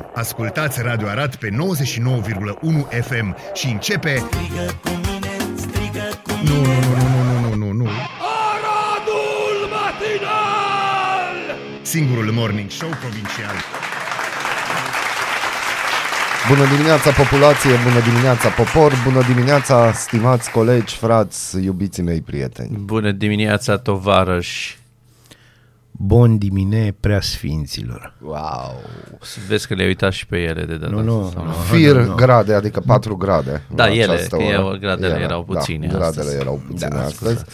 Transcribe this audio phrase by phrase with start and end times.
[0.00, 0.10] FM.
[0.14, 1.54] Ascultați Radio Arad pe 99,1
[3.02, 4.16] FM și începe...
[4.16, 7.88] Strigă cu mine, strigă cu Nu, nu, nu, nu, nu, nu, nu, nu.
[8.50, 11.58] Aradul matinal!
[11.82, 13.54] Singurul morning show provincial.
[16.48, 22.76] Bună dimineața populație, bună dimineața popor, bună dimineața stimați colegi, frați, iubiții mei prieteni.
[22.78, 24.79] Bună dimineața, tovarăși!
[26.02, 28.14] Bun dimine preasfinților.
[28.22, 28.80] Wow!
[29.48, 31.52] Vezi că le-ai uitat și pe ele de data Nu, nu, asta, sau nu.
[31.52, 32.14] Fir nu, nu.
[32.14, 33.62] grade, adică 4 grade.
[33.74, 34.52] Da, la ele, această că oră.
[34.54, 36.16] eu- gradele erau puține Da, astăzi.
[36.16, 37.44] gradele erau puține Da, astăzi.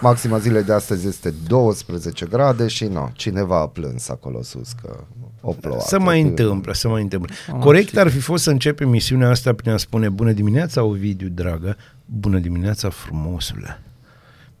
[0.00, 4.96] Maxima zilei de astăzi este 12 grade și nu, cineva a plâns acolo sus că
[5.40, 5.80] o plouă.
[5.80, 7.34] Să mai întâmplă, să mai întâmplă.
[7.60, 11.76] Corect ar fi fost să încep emisiunea asta prin a spune Bună dimineața, Ovidiu, dragă,
[12.04, 13.82] bună dimineața, frumosule.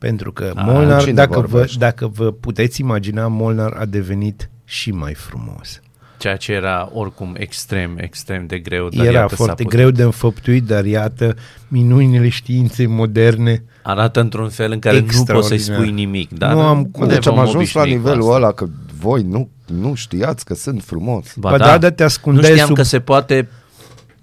[0.00, 1.78] Pentru că A, Molnar, cine dacă vă, vorbește?
[1.78, 5.80] dacă vă puteți imagina, Molnar a devenit și mai frumos.
[6.18, 8.88] Ceea ce era oricum extrem, extrem de greu.
[8.88, 9.76] Dar Era iată, s-a foarte putut.
[9.78, 11.34] greu de înfăptuit, dar iată,
[11.68, 13.62] minunile științei moderne.
[13.82, 15.76] Arată într-un fel în care nu poți să-i Extraordinar.
[15.80, 16.38] spui nimic.
[16.38, 17.08] Dar Nu am ne cum.
[17.08, 18.34] Deci am vom ajuns la obișnui cu nivelul asta.
[18.36, 18.66] ăla că
[19.00, 21.24] voi nu, nu știați că sunt frumos.
[21.36, 23.48] Ba, Ba da, da, dar te nu ascundeai știam sub- că se poate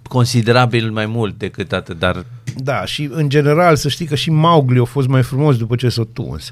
[0.08, 2.24] considerabil mai mult decât atât, dar
[2.56, 5.88] Da, și în general să știi că și Mowgli a fost mai frumos după ce
[5.88, 6.50] s-a tuns.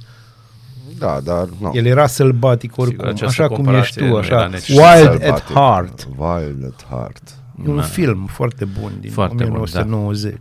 [0.98, 1.70] Da, dar nu.
[1.74, 4.34] El era sălbatic oricum, această așa cum ești comparație tu, nu așa.
[4.34, 4.98] era necesară.
[4.98, 5.32] Wild Sălbatic.
[5.32, 6.08] at Heart.
[6.16, 7.34] Wild at Heart.
[7.66, 10.32] E un film foarte bun din Foarte bun, 1990.
[10.34, 10.40] Cu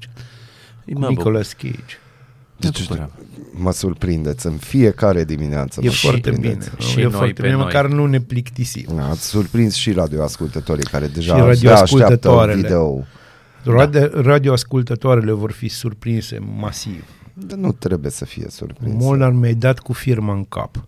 [0.86, 1.10] mă bucur.
[1.10, 2.00] Nicolas Cage.
[2.58, 3.11] Deci bucuram.
[3.52, 5.80] mă surprindeți în fiecare dimineață.
[5.84, 6.52] E mă foarte bine.
[6.52, 6.92] surprindeți.
[6.92, 7.64] Și e noi foarte pe bine, noi.
[7.64, 9.00] măcar nu ne plictisim.
[9.00, 12.62] Ați surprins și radioascultătorii care deja Și abia așteaptă radioascultătoarele.
[12.62, 13.03] video.
[13.64, 17.06] Radio, radioascultătoarele vor fi surprinse masiv.
[17.34, 19.03] Dar nu trebuie să fie surprins.
[19.03, 20.86] Molnar mi-ai dat cu firma în cap.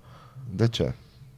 [0.55, 0.93] De ce?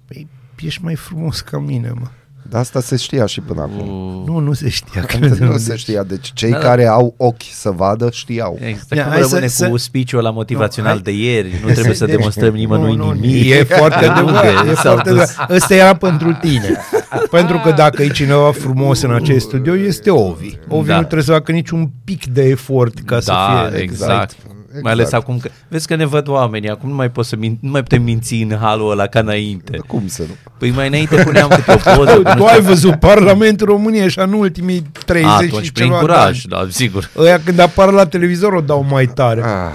[0.05, 0.27] Păi,
[0.59, 2.07] ești mai frumos ca mine, mă.
[2.49, 3.85] Dar asta se știa și până acum.
[4.25, 5.01] Nu, nu se știa.
[5.01, 6.03] Că nu se știa.
[6.03, 6.63] Deci cei Da, da.
[6.63, 8.57] care au ochi să vadă știau.
[8.61, 8.95] Exact.
[8.95, 11.49] Ia, Cum hai să- rămâne să- cu speech-ul ăla motivațional Nu, de hai- ieri.
[11.65, 13.49] Nu trebuie să Deci- demonstrăm nimănui Nu, nu, nimic.
[13.49, 14.45] E foarte adevărat.
[14.67, 15.19] E S-au foarte dus.
[15.19, 15.49] adevărat.
[15.51, 16.77] Ăsta era pentru tine.
[17.37, 20.57] pentru că dacă e cineva frumos în acest studio, este Ovi.
[20.67, 20.95] Ovi Da.
[20.95, 23.79] nu trebuie să facă niciun pic de efort ca să da, fie...
[23.81, 24.11] exact.
[24.11, 24.35] Exact.
[24.81, 27.59] Mai ales acum că vezi că ne văd oamenii, acum nu mai poți să min-
[27.59, 29.77] nu mai putem minți în halul ăla ca înainte.
[29.87, 30.33] Cum să nu?
[30.57, 32.11] Păi mai înainte puneam câte o poză.
[32.11, 32.45] Tu, nu tu știu.
[32.45, 36.65] ai văzut Parlamentul României și în ultimii 30 Atunci și prin ceva curaj, de ani.
[36.65, 37.09] da, sigur.
[37.17, 39.41] Ăia când apar la televizor o dau mai tare.
[39.43, 39.71] Ah,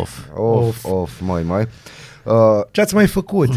[0.00, 0.10] Of.
[0.34, 1.68] of, of, mai, mai.
[2.22, 2.34] Uh,
[2.70, 3.48] Ce ați mai făcut?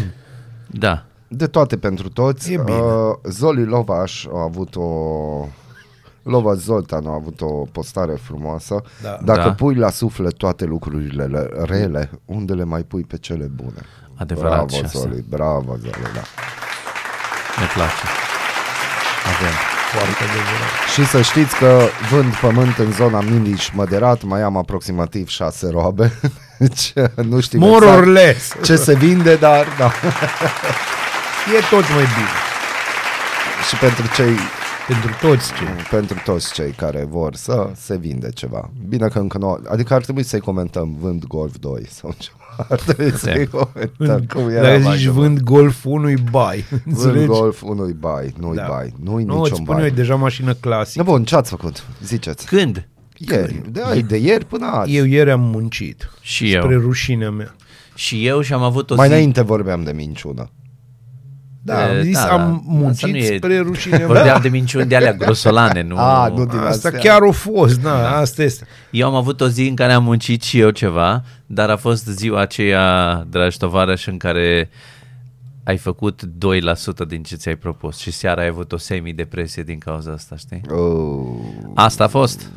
[0.66, 1.02] Da.
[1.28, 2.52] de toate pentru toți.
[2.52, 2.78] E bine.
[2.78, 2.84] Uh,
[3.30, 4.82] Zoli Lovaș a avut o...
[6.28, 8.82] Lova Zoltan a avut o postare frumoasă.
[9.02, 9.18] Da.
[9.24, 9.52] Dacă Da.
[9.52, 13.80] pui la suflet toate lucrurile le- rele, unde le mai pui pe cele bune?
[14.16, 14.98] Adevărat și bravo, asta.
[14.98, 16.20] Zoli, bravo, Zoli, da.
[17.60, 18.02] Ne place.
[19.36, 19.54] Avem.
[19.92, 20.70] Foarte adevărat.
[20.94, 21.80] Și să știți că
[22.10, 26.12] vând pământ în zona Miliș Măderat, mai am aproximativ șase roabe.
[26.58, 26.92] Deci
[27.30, 28.52] nu știu More or less.
[28.62, 29.84] ce se vinde, dar da.
[31.56, 32.34] E tot mai bine.
[33.68, 34.36] și pentru cei
[34.88, 35.66] Pentru toți cei.
[35.90, 38.70] pentru toți cei care vor să se vinde ceva.
[38.88, 42.36] Bine că încă nu, adică ar trebui să-i comentăm vând Golf 2 sau ceva.
[42.70, 45.20] Ar trebui să-i comentăm cum era Dacă mai zici de mult.
[45.22, 46.64] vând golf unui bai.
[46.70, 47.26] Vând Înțelegi?
[47.26, 48.66] Golf unui bai, nu-i Da.
[48.68, 49.96] bai, nu-i Nu, îți niciun spun eu, e bai.
[49.96, 51.02] deja mașină Da, clasică.
[51.02, 51.84] bun, ce ați făcut?
[52.02, 52.46] Ziceți.
[52.46, 52.88] Când?
[53.16, 54.96] Ieri, de, ai, de ieri până azi.
[54.96, 56.10] Eu ieri am muncit.
[56.20, 56.62] Și eu.
[56.62, 57.54] Spre rușinea mea.
[57.94, 59.12] Și eu și am avut o Mai zi...
[59.12, 60.50] înainte vorbeam de minciună.
[61.68, 62.32] Da, E, am zis, da, da.
[62.32, 64.06] am Asta muncit nu e- spre rușinea mea.
[64.06, 65.96] Vorbeam de minciuni de alea grosolane, nu?
[65.98, 66.90] A, nu din Asta astea.
[66.90, 68.66] chiar a fost, da, asta este.
[68.90, 72.06] Eu am avut o zi în care am muncit și eu ceva, dar a fost
[72.06, 74.70] ziua aceea, dragi tovarăși, în care
[75.64, 80.12] ai făcut 2% din ce ți-ai propus și seara ai avut o semi-depresie din cauza
[80.12, 80.60] asta, știi?
[80.70, 81.26] Oh,
[81.74, 82.50] Asta a fost.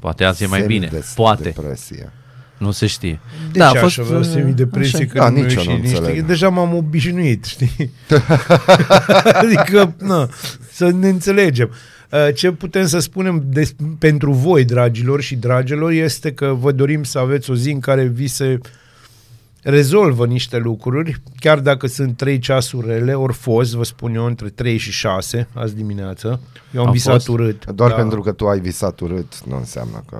[0.00, 0.86] Poate azi e mai bine.
[0.86, 1.42] semi-des- Poate.
[1.42, 2.12] Depresie.
[2.62, 3.20] Nu se știe.
[3.52, 5.06] De da, ce aș avea o semi-depresie așa.
[5.12, 5.96] că Da, nu nici eu ieși nu niște...
[5.98, 6.24] înțeleg.
[6.26, 7.90] Deja m-am obișnuit, știi?
[9.34, 10.28] adică, na,
[10.72, 11.70] să ne înțelegem.
[12.10, 17.02] Uh, Ce putem să spunem des, pentru voi, dragilor și dragelor, este că vă dorim
[17.02, 18.58] să aveți o zi în care vi se
[19.62, 24.48] rezolvă niște lucruri, chiar dacă sunt 3 ceasuri rele, ori fost, vă spun eu, între
[24.48, 26.40] 3 și 6 azi dimineață.
[26.74, 27.28] Eu am Au visat fost?
[27.28, 27.70] urât.
[27.70, 27.96] Doar da.
[27.96, 30.16] pentru că tu ai visat urât, nu înseamnă că...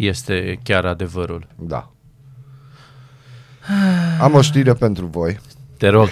[0.00, 1.46] Este chiar adevărul.
[1.58, 1.90] Da.
[4.20, 5.40] Am o știre pentru voi.
[5.78, 6.08] Te rog,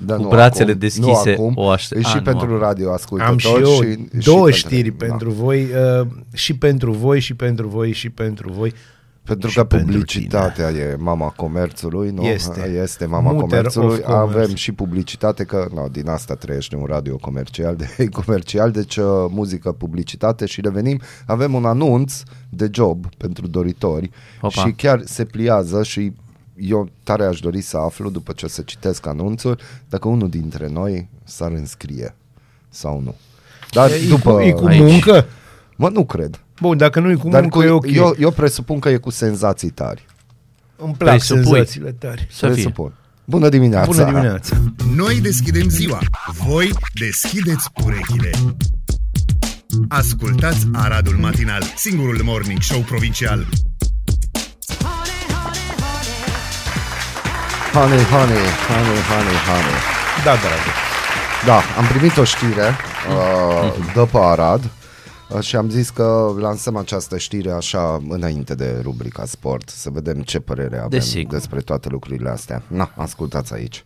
[0.00, 2.46] Dar Cu nu brațele acum, deschise, nu acum, o aș- e și A, nu pentru
[2.46, 2.58] acum.
[2.58, 5.04] radio ascultători Am și eu și, și două pentru- știri da.
[5.06, 5.62] pentru voi,
[6.00, 8.72] uh, și pentru voi, și pentru voi, și pentru voi.
[9.30, 12.22] Pentru Și că pentru publicitatea e mama comerțului, nu?
[12.22, 12.80] Este.
[12.82, 13.88] este mama Mutter comerțului.
[13.88, 14.38] of commerce.
[14.38, 19.04] Avem și publicitate, că no, din asta trăiește un radio comercial, de comercial, deci uh,
[19.28, 21.00] muzică, publicitate și revenim.
[21.26, 24.10] Avem un anunț de job pentru doritori
[24.40, 24.60] Opa.
[24.60, 26.12] și chiar se pliază și
[26.56, 30.68] eu tare aș dori să aflu după ce o să citesc anunțul dacă unul dintre
[30.68, 32.14] noi s-ar înscrie
[32.68, 33.14] sau nu.
[33.70, 34.32] Dar E, după...
[34.32, 34.80] cu, e cu aici.
[34.80, 35.26] muncă?
[35.76, 36.40] Mă, nu cred.
[36.60, 37.94] Bun, dacă nu e cu Dar muncă, cu, e ok.
[37.94, 40.06] eu, eu presupun că e cu senzații tari.
[40.76, 41.44] Îmi plac Presupui.
[41.44, 42.26] senzațiile tari.
[42.30, 42.52] Să fie.
[42.52, 42.92] Presupun.
[43.24, 43.86] Bună dimineața!
[43.86, 44.56] Bună dimineața.
[44.94, 45.98] Noi deschidem ziua,
[46.44, 48.30] voi deschideți urechile.
[49.88, 53.46] Ascultați Aradul Matinal, singurul morning show provincial.
[57.72, 59.78] Honey, honey, honey, honey, honey.
[60.24, 60.70] Da, dragă.
[61.46, 62.68] Da, am primit o știre
[63.08, 64.70] uh, de pe Arad uh,
[65.40, 70.40] și am zis că lansăm această știre așa înainte de rubrica sport, să vedem ce
[70.40, 71.32] părere avem Desigur.
[71.32, 72.62] despre toate lucrurile astea.
[72.66, 73.84] Na, ascultați aici.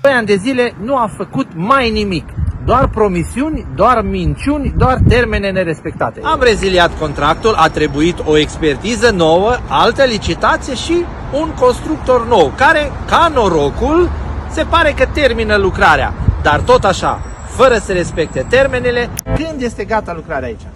[0.00, 2.24] Doi ani de zile nu a făcut mai nimic.
[2.64, 6.20] Doar promisiuni, doar minciuni, doar termene nerespectate.
[6.22, 11.04] Am reziliat contractul, a trebuit o expertiză nouă, altă licitație și
[11.40, 14.10] un constructor nou, care, ca norocul,
[14.50, 16.14] se pare că termină lucrarea.
[16.42, 20.66] Dar tot așa, fără să respecte termenele, când este gata lucrarea aici?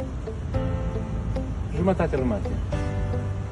[1.80, 2.50] Jumătate lui martie.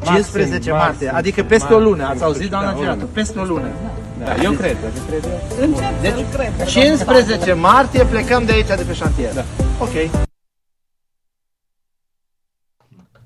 [0.04, 3.04] 15 martie, adică peste o lună, ați auzit, doamna Geratu?
[3.06, 3.68] Peste o lună.
[4.24, 4.76] Da, eu cred.
[6.00, 9.34] Deci, 15 martie plecăm de aici de pe șantier.
[9.34, 9.44] Da.
[9.80, 10.24] Ok.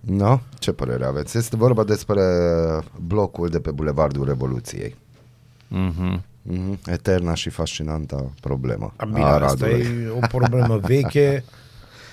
[0.01, 0.39] No?
[0.59, 1.37] Ce părere aveți?
[1.39, 2.23] Este vorba despre
[3.07, 4.97] blocul de pe Bulevardul Revoluției.
[5.69, 6.23] Mhm.
[6.43, 6.79] Mhm.
[6.87, 9.81] Eterna și fascinantă problemă A, Bine, a asta Aradului.
[9.81, 11.45] e o problemă veche.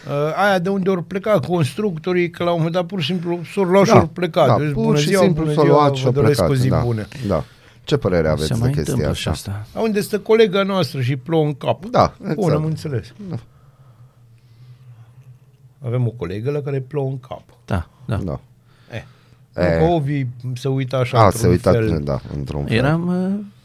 [0.08, 3.40] Uh, aia de unde ori pleca constructorii, că la un moment dat pur și simplu
[3.54, 4.48] s-au luat și Da, ori plecat.
[4.48, 6.40] da, Deci, pur bună și ziua, simplu bună s-au ziua, luat și vă au doresc
[6.40, 6.58] plecat.
[6.58, 7.08] o zi da, bună.
[7.28, 7.44] Da.
[7.84, 9.52] Ce părere aveți Se de mai chestia întâmplă și asta?
[9.52, 9.80] asta.
[9.80, 11.86] A, unde stă colega noastră și plouă în cap.
[11.86, 12.56] Da, Bun, exact.
[12.56, 13.14] am înțeles.
[15.86, 17.42] Avem o colegă la care plouă în cap.
[17.66, 18.16] Da, da.
[18.18, 18.40] Da.
[19.60, 19.66] Eh.
[19.76, 19.80] E.
[19.80, 20.26] Nu, că Ovi
[20.56, 22.00] se uita așa A, într-un se uita, fel.
[22.04, 22.78] da, într-un fel.
[22.78, 23.08] Eram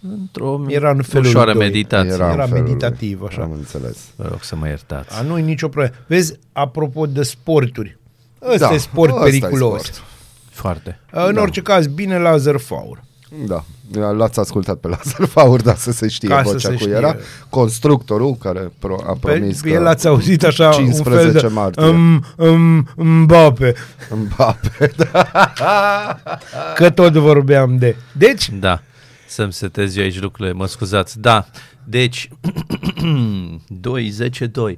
[0.03, 1.61] uh, într-o Era în felul ușoară lui.
[1.61, 2.13] meditație.
[2.13, 2.61] Era în felul lui.
[2.61, 3.43] meditativ, așa.
[3.43, 3.99] Am înțeles.
[4.17, 5.19] Vă rog să mă iertați.
[5.19, 5.95] A, nu e nicio problemă.
[6.07, 7.99] Vezi, apropo de sporturi,
[8.53, 9.83] ăsta Da, e sport ăsta e periculos.
[9.83, 10.03] sport.
[10.51, 10.99] Foarte.
[11.11, 11.41] În Da.
[11.41, 13.03] orice caz, bine Lazar Faur.
[13.47, 13.65] Da,
[14.11, 16.93] l-ați ascultat pe Lazar Faur, da, să se știe Ca să vocea se cu știe.
[16.93, 17.17] era.
[17.49, 21.47] Constructorul care pro, a promis Pe că el ați auzit așa 15 un fel de
[21.47, 21.85] martie.
[21.85, 23.75] um, um, Mbappe,
[24.15, 25.29] Mbappe, da.
[26.75, 27.97] că tot vorbeam de.
[28.13, 28.81] Deci, Da.
[29.29, 31.21] Să-mi setez eu aici lucrurile, mă scuzați.
[31.21, 31.47] Da,
[31.85, 32.29] deci
[34.73, 34.77] 2-10-2.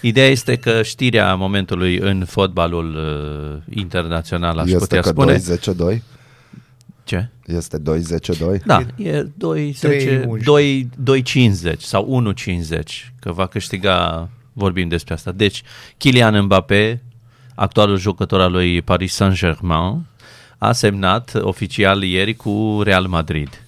[0.00, 2.94] Ideea este că știrea momentului în fotbalul
[3.68, 5.38] uh, internațional, aș Este putea că spune...
[5.96, 6.02] 2-10-2?
[7.04, 7.28] Ce?
[7.46, 8.64] Este 2-10-2?
[8.64, 10.88] Da, e 2, 10, 2,
[11.72, 12.80] 2,50 sau 1,50
[13.20, 15.32] că va câștiga, vorbim despre asta.
[15.32, 15.62] Deci,
[15.96, 17.02] Kylian Mbappé,
[17.54, 20.06] actualul jucător al lui Paris Saint-Germain,
[20.58, 23.62] a semnat oficial ieri cu Real Madrid.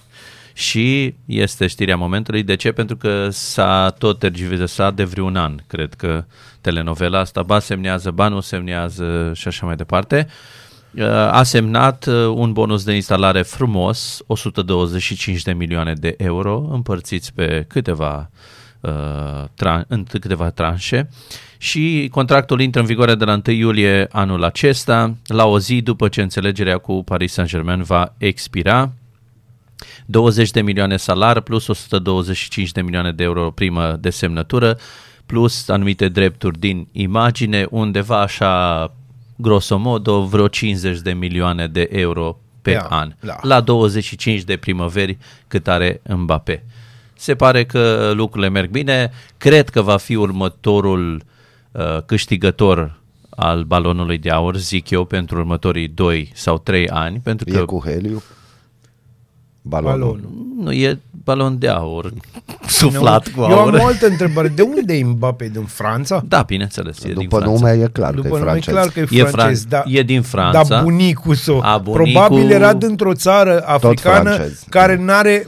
[0.53, 2.43] Și este știrea momentului.
[2.43, 2.71] De ce?
[2.71, 5.55] Pentru că s-a tot tergiversat de vreun an.
[5.67, 6.25] Cred că
[6.61, 10.27] telenovela asta, ba semnează, ba nu semnează și așa mai departe.
[10.27, 10.66] Uh,
[11.31, 17.65] A semnat uh, un bonus de instalare frumos, 125 de milioane de euro, împărțiți pe
[17.67, 18.29] câteva,
[18.79, 18.91] uh,
[19.43, 21.09] tran- în câteva tranșe
[21.57, 26.07] și contractul intră în vigoare de la 1 iulie anul acesta, la o zi după
[26.07, 28.91] ce înțelegerea cu Paris Saint-Germain va expira.
[30.05, 34.77] 20 de milioane salar plus 125 de milioane de euro primă de semnătură
[35.25, 38.91] plus anumite drepturi din imagine, undeva așa
[39.37, 43.13] grosomodo vreo 50 de milioane de euro pe Da, an.
[43.19, 43.37] da.
[43.41, 45.17] La 25 de primăveri
[45.47, 46.63] cât are Mbappé.
[47.15, 49.11] Se pare că lucrurile merg bine.
[49.37, 51.23] Cred că va fi următorul
[51.71, 57.45] uh, câștigător al balonului de aur, zic eu, pentru următorii 2 sau 3 ani, pentru
[57.51, 58.23] că E cu heliu?
[59.67, 59.99] Balonul.
[59.99, 60.29] balonul.
[60.63, 62.11] nu e balon de aur
[62.67, 63.75] suflat cu Eu aur.
[63.75, 64.47] am o altă întrebare.
[64.47, 65.49] De unde e Mbappe?
[65.53, 66.23] Din Franța?
[66.27, 67.51] Da, bineînțeles, e din După Franța.
[67.67, 68.73] nume e clar După că e nume e francez.
[68.73, 70.63] clar că e E francez, fran- da, e din Franța.
[70.63, 74.63] Dar bunicul său, A, bunicul- probabil era dintr-o țară africană francez.
[74.69, 75.47] care n-are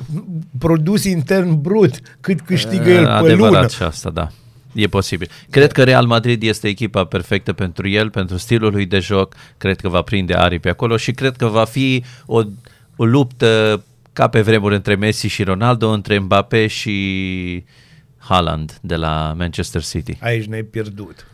[0.58, 3.68] produs intern brut cât câștigă el pe Adevărat lună.
[3.68, 4.28] și asta, da.
[4.74, 5.30] E posibil.
[5.50, 9.34] Cred că Real Madrid este echipa perfectă pentru el, pentru stilul lui de joc.
[9.58, 12.42] Cred că va prinde aripi acolo și cred că va fi o,
[12.96, 13.84] o luptă
[14.20, 17.64] ca pe vremuri între Messi și Ronaldo, între Mbappé și
[18.18, 20.18] Haaland de la Manchester City.
[20.22, 21.26] Aici ne-ai pierdut.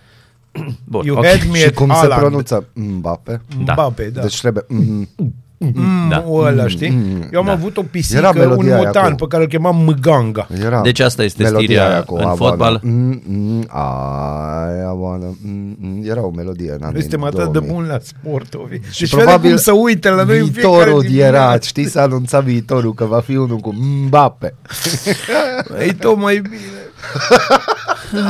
[0.83, 1.25] Bun, You ok.
[1.25, 2.21] had me Și at cum se Haaland.
[2.21, 3.41] pronunță Mbappe?
[3.63, 3.71] Da.
[3.73, 4.21] Mbappe, da.
[4.21, 4.63] Deci trebuie...
[4.67, 5.09] Mm,
[5.57, 6.23] Mm, Da.
[6.29, 7.19] ăla, știi?
[7.31, 7.51] Eu am da.
[7.51, 10.47] avut o Era pisică, melodia un aia motan cu- pe care îl chemam Mganga.
[10.63, 12.35] Era Deci asta este melodia știrea aia cu în Havana.
[12.49, 12.79] fotbal.
[12.83, 17.45] Mm, mm, I wanna, mm, mm, era o melodie în Noi anii suntem atât de
[17.59, 17.71] 2000.
[17.73, 18.79] buni la sport, Ovi.
[18.91, 21.67] Și Deci probabil probabil cum să uite la noi în fiecare viitorul era, dimineață.
[21.67, 23.73] știi, s-a anunțat viitorul că va fi unul cu
[24.05, 24.55] Mbappe.
[25.87, 26.57] E tot mai bine.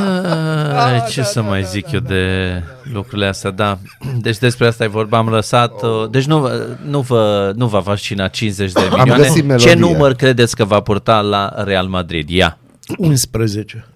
[0.76, 2.62] Ah, ce să mai zic eu de
[2.92, 3.78] lucrurile astea, da.
[4.20, 6.10] Deci despre asta e vorba, am lăsat oh.
[6.10, 9.74] Deci nu, vă- nu, vă, nu va fascina 50 de milioane găsit Ce melodie.
[9.74, 12.28] număr credeți că va purta la Real Madrid?
[12.30, 12.58] Ia,
[12.98, 13.86] 11.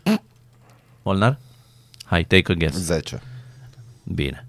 [1.03, 1.39] Molnar?
[2.05, 3.23] Hai, take a guess 10.
[4.03, 4.45] Bine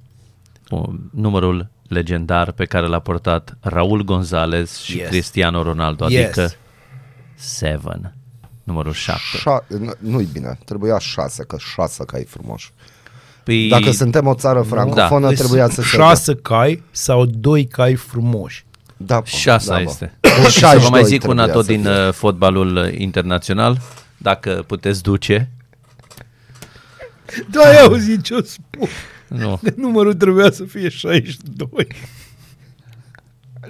[0.70, 5.08] o, Numărul legendar pe care l-a portat Raul González și Yes.
[5.08, 6.24] Cristiano Ronaldo Yes.
[6.24, 6.52] Adică
[7.58, 8.14] 7
[8.72, 12.62] Numărul 7 Șa- nu- nu-i bine, trebuia 6, că 6 cai frumos.
[13.44, 15.88] păi, Dacă suntem o țară francofonă, Deci trebuia să se...
[15.88, 18.66] șase cai sau doi cai frumoși.
[18.98, 19.90] Da, bă, Șasa da, bă.
[19.90, 20.14] este.
[20.46, 21.92] O Și să vă mai 62 zic una trebuia tot să din fie.
[22.08, 23.82] uh, fotbalul uh, internațional,
[24.18, 25.50] dacă puteți duce.
[27.50, 28.88] Da, ai auzit ce o spun.
[29.28, 29.60] Nu.
[29.64, 31.88] Că numărul trebuia să fie 62.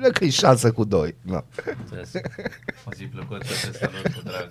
[0.10, 1.16] Că e 6 cu 2.
[1.22, 1.44] Da.
[2.86, 4.50] O zi plăcută, să salut cu drag.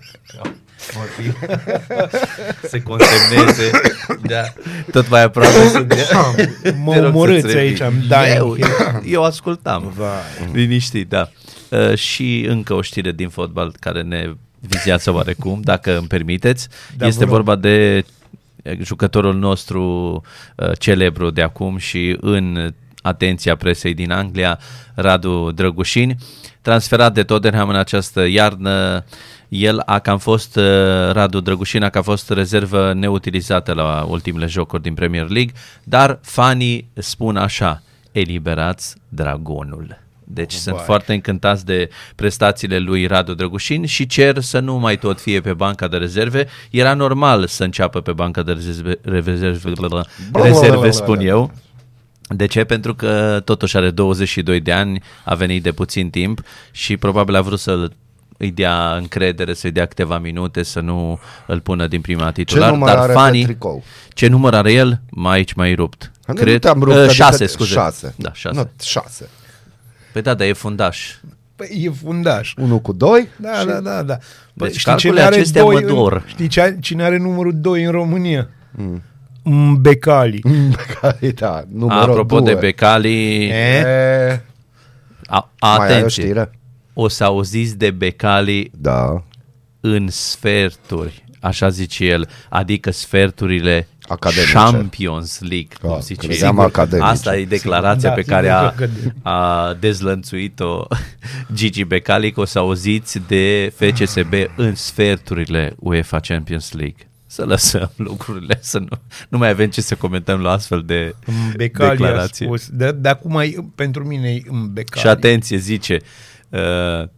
[2.63, 3.71] Se consemneze.
[4.23, 4.43] Da.
[4.93, 6.09] Tot mai aproape sunt de...
[6.85, 8.11] Mă Te rog omorâți să-ți aici, revii.
[8.11, 8.71] am eu, dying.
[9.05, 9.93] eu ascultam.
[9.97, 10.51] Vai.
[10.53, 11.31] Liniștit, da.
[11.69, 16.69] Uh, și încă o știre din fotbal care ne vizează oarecum, dacă îmi permiteți.
[16.97, 17.45] Da, este vă rog.
[17.45, 18.05] vorba de
[18.65, 19.83] uh, jucătorul nostru
[20.57, 24.59] uh, celebru de acum și în atenția presei din Anglia,
[25.01, 26.17] Radu Drăgușin,
[26.63, 29.05] transferat de Tottenham în această iarnă.
[29.49, 30.65] El a cam fost, uh,
[31.13, 35.53] Radu Drăgușin a cam fost rezervă neutilizată la ultimele jocuri din Premier League,
[35.85, 39.99] dar fanii spun așa, eliberați dragonul.
[40.33, 40.85] Deci sunt Vai.
[40.85, 45.53] foarte încântați de prestațiile lui Radu Drăgușin și cer să nu mai tot fie pe
[45.53, 46.47] banca de rezerve.
[46.71, 49.73] Era normal să înceapă pe banca de rezerve, rezerve,
[50.33, 51.51] rezerve spun eu.
[52.35, 52.65] De ce?
[52.65, 57.41] Pentru că totuși are 22 de ani, a venit de puțin timp și probabil a
[57.41, 57.89] vrut să
[58.37, 62.71] îi dea încredere, să-i dea câteva minute, să nu îl pună din prima Ce titular.
[62.71, 63.83] număr dar are fanii, pe tricou?
[64.15, 65.01] ce număr are el?
[65.11, 66.11] Mai aici mai rupt.
[66.27, 67.73] Nu te-am rupt, uh, adică șase, scuze.
[67.73, 68.15] 6.
[68.19, 68.57] Da, șase.
[68.57, 69.29] Nu, 6.
[70.13, 71.15] Păi da, dar e fundaș.
[71.57, 72.55] Păi e fundaș.
[72.57, 73.29] 1 cu 2.
[73.37, 74.15] Da, da, da, da.
[74.57, 76.23] Păi Deci știi calculele cine are acestea doi mă în- dor.
[76.27, 78.49] Știi ce- cine are numărul 2 în România?
[78.71, 79.03] Mm.
[79.81, 80.43] Becali.
[81.01, 82.53] Care, da, numărul Apropo due.
[82.55, 83.81] de Becali, Eh?
[83.85, 84.43] E,
[85.27, 86.51] a, mai ai o atenție, știre?
[86.95, 89.23] o să auziți de Becali Da.
[89.81, 94.53] în sferturi, așa zice el, adică sferturile Academice.
[94.53, 96.65] Champions League, cum Da, zice credeam el.
[96.65, 97.09] academice.
[97.09, 99.15] Asta e declarația Da, pe sigur care că a, academice.
[99.23, 100.87] a dezlănțuit-o
[101.55, 107.10] Gigi Becali, că o să auziți de FCSB în sferturile UEFA Champions League.
[107.31, 111.15] Să lăsăm lucrurile, să nu, nu mai avem ce să comentăm la astfel de
[111.57, 112.47] Becali a declarație.
[112.47, 112.69] spus.
[112.69, 115.01] De, de acum e, pentru mine e în Becali.
[115.01, 115.99] Și atenție, zice,
[116.49, 117.09] uh,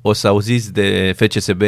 [0.00, 1.62] o să auziți de FCSB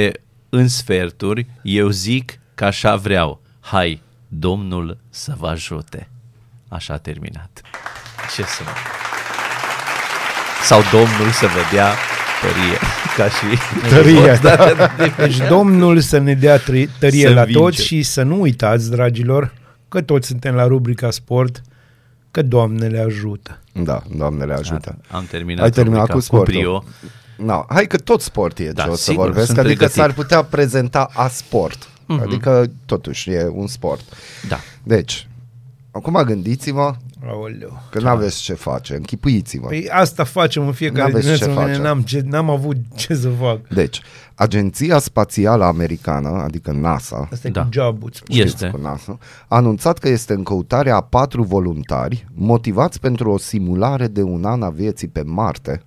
[0.48, 3.42] în sferturi, eu zic că așa vreau.
[3.60, 6.08] Hai, Domnul să vă ajute.
[6.68, 7.60] Așa a terminat.
[8.34, 8.62] Ce să...
[10.64, 11.94] Sau Domnul să vă dea
[12.42, 12.78] tărie.
[13.16, 13.58] Ca și...
[13.94, 14.56] Tărie, da.
[15.18, 17.62] Deci Domnul să ne dea tri- tărie Să la învingem.
[17.62, 19.54] toți și să nu uitați, dragilor,
[19.88, 21.62] că toți suntem la rubrica sport,
[22.30, 23.58] că Doamne le ajută.
[23.72, 24.98] Da, Doamne le ajută.
[25.10, 26.54] Am terminat, Ai terminat rubrica cu sportul.
[26.54, 26.84] brio.
[27.36, 30.00] No, hai că tot sport e Da, ce o să sigur, vorbesc, sunt adică pregătit.
[30.02, 31.88] s-ar putea prezenta a sport.
[32.20, 34.00] Adică totuși e un sport.
[34.48, 34.58] Da.
[34.82, 35.28] Deci,
[35.90, 36.94] acum gândiți-vă
[37.26, 37.82] Aoleu.
[37.90, 39.66] că n-aveți ce face, închipuiți-vă.
[39.66, 41.82] Păi asta facem în fiecare N-aveți dimineață, ce mâine face.
[41.82, 43.68] n-am, ce, n-am avut ce să fac.
[43.68, 44.00] Deci,
[44.34, 47.62] Agenția Spațială Americană, adică NASA, Asta e Da.
[47.62, 48.10] cu jobul.
[48.26, 48.68] Este.
[48.68, 54.06] cu NASA, a anunțat că este în căutarea a patru voluntari motivați pentru o simulare
[54.08, 55.82] de un an a vieții pe Marte,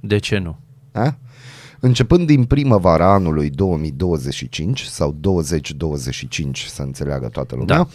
[0.00, 0.56] De ce nu?
[0.92, 1.12] Eh?
[1.82, 7.88] Începând din primăvara anului 2025 sau 2025, să înțeleagă toată lumea, Da.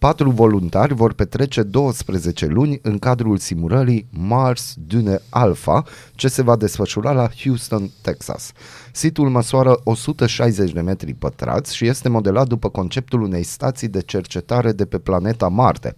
[0.00, 5.82] Patru voluntari vor petrece 12 luni în cadrul simulării Mars Dune Alpha,
[6.14, 8.52] ce se va desfășura la Houston, Texas.
[8.92, 14.72] Situl măsoară 160 de metri pătrați și este modelat după conceptul unei stații de cercetare
[14.72, 15.96] de pe planeta Marte.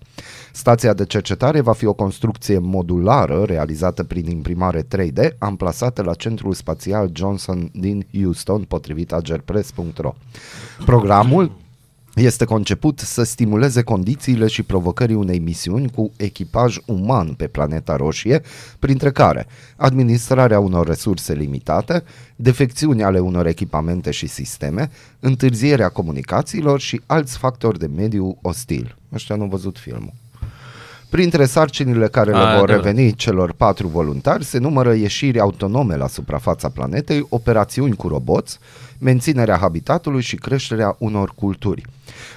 [0.53, 6.53] Stația de cercetare va fi o construcție modulară realizată prin imprimare 3D, amplasată la Centrul
[6.53, 10.15] Spațial Johnson din Houston, potrivit agerpress.ro.
[10.85, 11.61] Programul
[12.15, 18.41] Este conceput să stimuleze condițiile și provocării unei misiuni cu echipaj uman pe planeta roșie,
[18.79, 22.03] printre care administrarea unor resurse limitate,
[22.37, 24.91] defecțiuni ale unor echipamente și sisteme,
[25.21, 28.97] întârzierea comunicațiilor și alți factori de mediu ostil.
[29.13, 30.13] Ăștia nu au văzut filmul.
[31.13, 32.75] Printre sarcinile care le A, vor da.
[32.75, 38.59] reveni celor patru voluntari se numără ieșiri autonome la suprafața planetei, operațiuni cu roboți,
[38.99, 41.83] menținerea habitatului și creșterea unor culturi.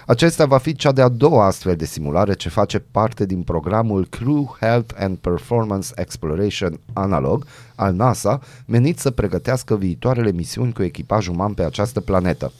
[0.05, 4.57] Acesta va fi cea de-a doua astfel de simulare ce face parte din programul Crew
[4.59, 11.53] Health and Performance Exploration Analog al NASA, menit să pregătească viitoarele misiuni cu echipaj uman
[11.53, 12.53] pe această planetă.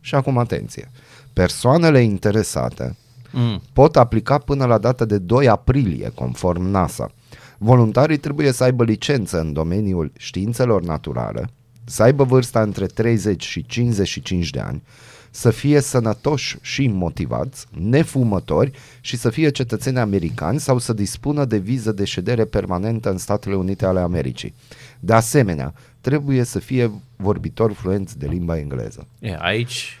[0.00, 0.90] Și acum atenție!
[1.32, 2.96] Persoanele interesate
[3.32, 3.62] Mm.
[3.72, 7.10] pot aplica până la data de 2 aprilie, conform NASA.
[7.58, 11.48] Voluntarii trebuie să aibă licență în domeniul științelor naturale,
[11.84, 14.82] să aibă vârsta între 30 și 55 de ani,
[15.30, 18.70] să fie sănătoși și motivați, nefumători
[19.00, 23.54] și să fie cetățeni americani sau să dispună de viză de ședere permanentă în Statele
[23.54, 24.54] Unite ale Americii.
[25.00, 29.06] De asemenea, trebuie să fie vorbitori fluenți de limba engleză.
[29.18, 29.98] E, aici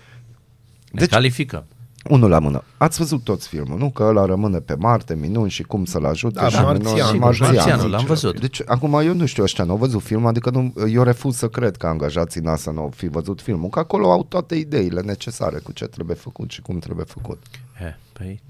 [0.92, 1.64] ne Deci- calificăm.
[2.08, 2.62] Unul la mână.
[2.76, 3.90] Ați văzut toți filmul, nu?
[3.90, 6.40] Că ăla rămâne pe Marte, minuni și cum să-l ajute.
[6.40, 6.78] Da, și Marțianul.
[6.78, 7.54] minuni- Sigur, Marțianul.
[7.54, 8.40] Marțianul, l-am văzut.
[8.40, 11.48] Deci, acum eu nu știu, ăștia nu au văzut filmul, adică nu, eu refuz să
[11.48, 15.58] cred că angajații NASA nu au fi văzut filmul, că acolo au toate ideile necesare
[15.58, 17.42] cu ce trebuie făcut și cum trebuie făcut.
[17.80, 18.40] E, păi,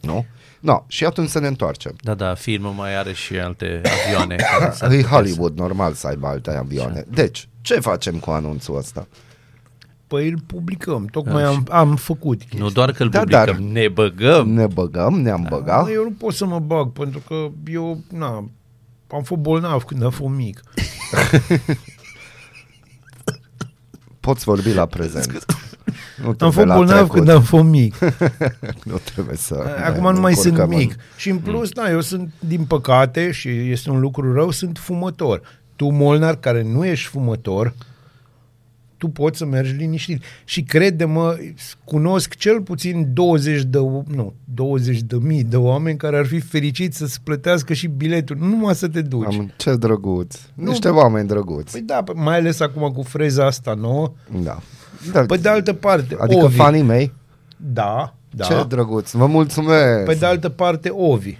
[0.00, 0.24] Nu?
[0.60, 1.92] No, și atunci să ne întoarcem.
[2.02, 4.34] da, da, filmul mai are și alte avioane.
[4.58, 7.04] care s-ar E putea Hollywood, normal să aibă alte avioane.
[7.10, 9.06] Deci, ce facem cu anunțul ăsta?
[10.10, 12.64] Păi îl publicăm, tocmai am, am făcut să- chestia.
[12.64, 14.48] Nu doar că îl Da, publicăm, dar- ne băgăm.
[14.48, 15.82] Ne băgăm, ne-am băgat?
[15.84, 17.34] Mă, eu nu pot să mă bag, pentru că
[17.72, 18.26] eu, na,
[19.12, 20.60] am fost bolnav când am fost mic.
[24.20, 25.44] Poți vorbi la prezent.
[26.22, 27.14] Nu Am trebuie fost la bolnav trecut.
[27.14, 27.98] când am fost mic.
[28.84, 29.54] Nu trebuie să...
[29.84, 30.96] Acum ne nu mai sunt încurcăm în- mic.
[31.16, 35.40] Și în plus, da, eu sunt, din păcate, și este un lucru rău, sunt fumător.
[35.76, 37.74] Tu, Molnar, care nu ești fumător,
[39.00, 40.22] tu poți să mergi liniștit.
[40.44, 41.36] Și crede-mă,
[41.84, 46.96] cunosc cel puțin 20 de, nu, 20 de mii de oameni care ar fi fericiți
[46.96, 49.34] să-ți plătească și biletul, nu numai să te duci.
[49.34, 50.36] Am, ce drăguț.
[50.54, 51.72] Nu, Niște bă- oameni drăguți.
[51.72, 54.12] Păi da, mai ales acum cu freza asta nouă.
[54.42, 54.58] Da.
[55.12, 55.20] da.
[55.26, 56.56] Pe de altă parte, adică Ovi.
[56.56, 57.12] fanii mei?
[57.56, 58.44] Da, da.
[58.44, 59.10] Ce drăguț.
[59.10, 60.04] Vă mulțumesc.
[60.04, 61.34] Pe de altă parte, Ovi.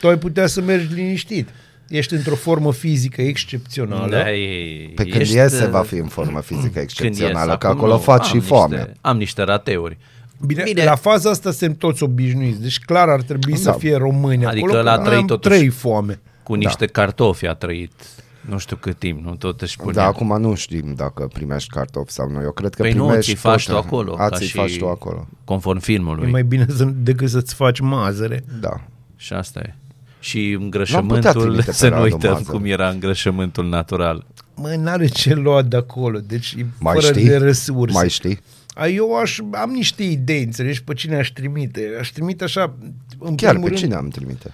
[0.00, 1.48] Tu ai putea să mergi liniștit.
[1.90, 4.10] Ești într-o formă fizică excepțională.
[4.10, 7.58] Da, e, Pe când ești, iese uh, va fi în formă fizică când excepțională, ies,
[7.58, 8.92] că acum acolo nu, faci am și niște- foame.
[9.00, 9.98] Am niște rateuri.
[10.46, 10.62] Bine, Bine.
[10.74, 13.58] Bine, la faza asta suntem toți obișnuiți, deci clar ar trebui Da.
[13.58, 15.54] să fie români Adică acolo, ăla că trăi am totuși.
[15.56, 16.20] trei foame.
[16.42, 17.92] Cu niște cartofi a trăit
[18.40, 19.92] nu știu cât timp, nu tot își punea.
[19.94, 22.40] Da, acum nu știm dacă primești cartofi sau nu.
[22.42, 24.14] Eu cred că Păi nu, primești ți faci tot- tu acolo.
[24.18, 25.26] A, ca ți și faci tu acolo.
[25.44, 26.30] Conform E filmului.
[26.30, 28.44] mai bine să, decât să-ți faci mazăre.
[28.60, 28.80] Da.
[29.16, 29.74] Și asta e.
[30.20, 32.50] Și L-am putea îngrășământul, trimite pe să nu Radu uităm Mazăre.
[32.56, 34.26] cum era îngrășământul natural.
[34.54, 37.26] Mă, n-are ce lua de acolo, deci e Mai fără știi?
[37.28, 37.96] de resurse.
[37.98, 38.38] Mai știi?
[38.74, 41.96] A, Eu aș, am niște idei, înțelegi, pe cine aș trimite.
[42.00, 42.74] Aș trimite așa,
[43.18, 44.52] în Chiar primul pe rând, cine am trimite?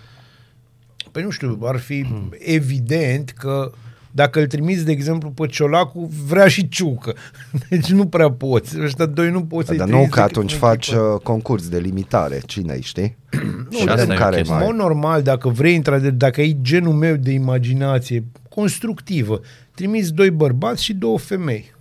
[1.12, 2.06] Păi nu știu, ar fi
[2.38, 3.72] evident că
[4.16, 7.14] dacă îl trimiți, de exemplu, pe Ciolacu, vrea și ciucă.
[7.70, 8.80] Deci nu prea poți.
[8.80, 11.02] Ăștia doi nu poți să-i Dar nu trimiți că decât atunci în faci echipă.
[11.02, 12.40] uh, concurs de limitare.
[12.46, 13.16] Cine știi?
[13.70, 14.54] Și Vedem asta e o care chestie.
[14.54, 14.66] În mai...
[14.66, 19.40] mod normal, dacă vrei, într-adevăr, dacă ai genul meu de imaginație constructivă,
[19.74, 21.74] trimiți doi bărbați și două femei.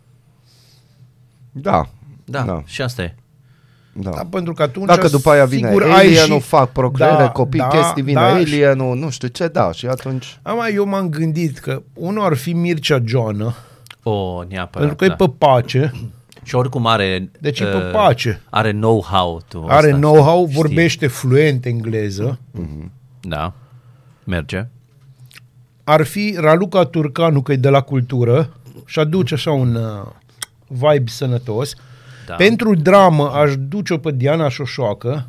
[1.52, 1.90] Da.
[2.26, 2.64] Da, Da.
[2.66, 3.16] și asta e.
[3.98, 4.10] da.
[4.10, 6.48] Da, pentru că atunci Dacă după aia vine sigur, ai alienul, și...
[6.48, 10.40] fac procreere, Da, copii, da, chestii, vine da, alienul, nu știu ce, da, și atunci...
[10.42, 13.56] Am, eu m-am gândit că unul ar fi Mircea Joană,
[14.04, 14.88] O, neapărat.
[14.88, 15.14] pentru că da.
[15.14, 15.92] e pe pace,
[16.44, 17.30] Și oricum are...
[17.40, 18.42] Deci e pe uh, pace.
[18.50, 19.42] Are know-how.
[19.48, 20.56] Tu, are asta, know-how, știi.
[20.56, 22.40] vorbește fluent engleză.
[23.22, 23.54] Da,
[24.24, 24.68] merge.
[25.84, 28.50] Ar fi Raluca Turcanu, că e de la cultură
[28.86, 30.08] și aduce așa un uh,
[30.68, 31.76] vibe sănătos.
[32.26, 32.36] Da.
[32.36, 35.28] Pentru dramă aș duce-o pe Diana Șoșoacă.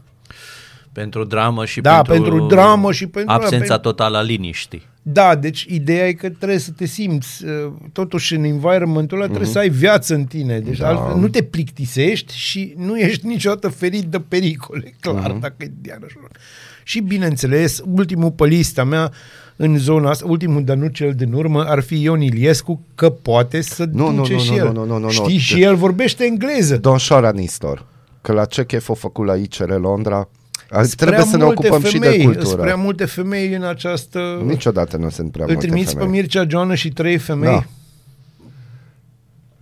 [0.93, 4.83] Pentru dramă și Da, pentru, pentru dramă și pentru- Absența pentru- totală a liniștii.
[5.03, 9.35] Da, deci ideea e că trebuie să te simți, uh, totuși în environmentul ăla Mhm.
[9.35, 10.59] trebuie să ai viață în tine.
[10.61, 10.89] Deci da.
[10.89, 15.41] altfel nu te plictisești și nu ești niciodată ferit de pericole, clar, Mhm.
[15.41, 16.39] dacă e Diana Șoșoacă.
[16.83, 19.13] Și bineînțeles, ultimul pe lista mea
[19.57, 23.61] în zona asta, ultimul, dar nu cel din urmă, ar fi Ion Iliescu, că poate
[23.61, 24.65] să Nu, nu, duce nu, și nu, el.
[24.73, 25.39] nu, nu, nu, nu, Știi, nu.
[25.41, 26.77] și el vorbește engleză.
[26.77, 27.85] Don Șora Nistor,
[28.21, 30.29] că la ce chef a făcut la ICR Londra,
[30.71, 32.47] Sunt trebuie prea să ne multe ocupăm și de femei, cultură.
[32.47, 34.43] Sunt prea multe femei în această...
[34.47, 36.07] Niciodată nu sunt prea Îl multe trimiți femei.
[36.07, 37.49] pe Mircea Joană și trei femei?
[37.51, 37.65] Da.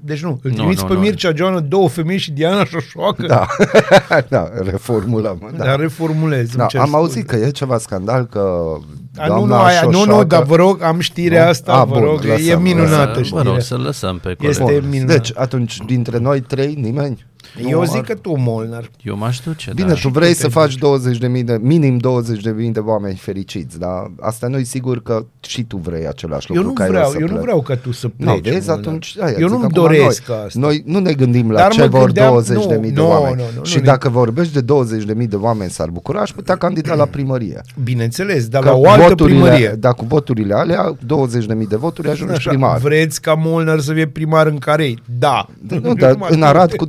[0.07, 1.01] Deci nu, îl Nu, trimiți nu, pe nu.
[1.01, 3.27] Mircea Joană, două femei și Diana Șoșoacă.
[3.27, 3.47] Da,
[4.29, 5.38] da, reformulăm.
[5.51, 5.57] Da.
[5.57, 5.64] Da.
[5.64, 6.49] Dar reformulez.
[6.55, 7.01] Da, îmi cer am scuze.
[7.03, 8.40] auzit că e ceva scandal că
[9.17, 11.49] A, nu, nu, doamna aia, nu, nu, Șoșoacă- dar vă rog, am știrea Nu?
[11.49, 13.43] asta, A, vă bun, rog, e lăsăm, minunată Vă știrea.
[13.43, 14.81] rog să lăsăm pe Este coleg.
[14.81, 14.88] Bun.
[14.90, 15.17] minunat.
[15.17, 17.27] Deci, atunci, dintre noi trei, nimeni?
[17.69, 18.90] Eu Nu zic ar- că tu, Molnar.
[19.03, 19.95] Eu m-aș duce, Bine, da.
[19.95, 24.47] tu vrei tu să te faci 20.000 de, minim 20.000 de oameni fericiți, dar asta
[24.47, 27.27] nu e sigur că și tu vrei același Eu lucru nu ca vreau, să eu
[27.27, 27.40] nu plec.
[27.43, 28.29] vreau ca tu să pleci.
[28.29, 28.87] Nu, vezi, Molnar.
[28.87, 30.59] atunci aia, Eu zic nu-mi acum doresc noi, asta.
[30.59, 33.09] Noi nu ne gândim la Dar ce mă vor gândeam- 20.000 de mii de nu,
[33.09, 33.37] oameni.
[33.37, 36.95] nu, nu, și nu, dacă vorbești de 20.000 de oameni s-ar bucura, aș putea candida
[36.95, 37.61] la primărie.
[37.85, 39.69] Bineînțeles, dar Că la o altă voturile, primărie.
[39.69, 42.79] Da, cu voturile alea, 20.000 de voturi ajungi Așa, primar.
[42.79, 45.03] Vreți ca Molnar să fie primar în Carei?
[45.19, 45.47] Da.
[45.83, 46.87] Nu, dar în Arad cu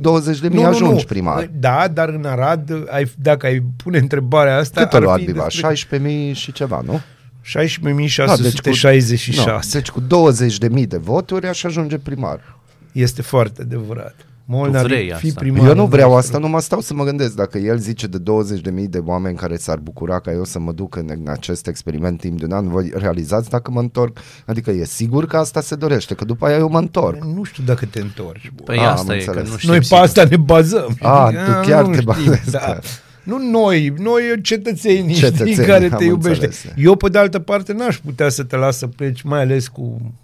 [0.62, 1.50] 20.000 ajungi primar.
[1.58, 5.24] Da, dar în Arad, ai, dacă ai pune întrebarea asta, Cât a ar luat fi
[5.24, 5.46] Biba?
[5.48, 5.98] despre
[6.30, 7.00] 16.000 și ceva, nu?
[7.44, 9.34] 16.666.
[9.36, 12.56] Nu, deci cu 20.000 de voturi aș ajunge primar.
[12.92, 14.14] Este foarte adevărat.
[14.48, 15.40] Molnar, Tu vrei fi asta.
[15.40, 15.66] primar.
[15.68, 16.26] Eu nu vreau nostru.
[16.34, 17.34] asta, nu mă stau să mă gândesc.
[17.34, 20.96] Dacă el zice de 20.000 de oameni care s-ar bucura ca eu să mă duc
[20.96, 24.18] în, în acest experiment timp de un an, voi realizați dacă mă întorc?
[24.46, 27.24] Adică e sigur că asta se dorește, că după aia eu mă întorc.
[27.24, 28.52] Nu știu dacă te întorci.
[28.54, 28.62] bă.
[28.62, 29.50] Păi Ah, asta am e, că înțeles.
[29.50, 29.98] nu știm Noi pe sigur.
[30.02, 30.96] asta ne bazăm.
[31.00, 31.44] Ah, știi?
[31.62, 32.58] tu chiar nu te știm, bazezi, Da.
[32.66, 32.78] da.
[33.22, 36.44] Nu noi, noi cetățenii, Cetățenii, știi, care am te iubește.
[36.44, 36.74] înțeles.
[36.76, 40.14] Eu, pe de altă parte, n-aș putea să te las să pleci, mai ales cu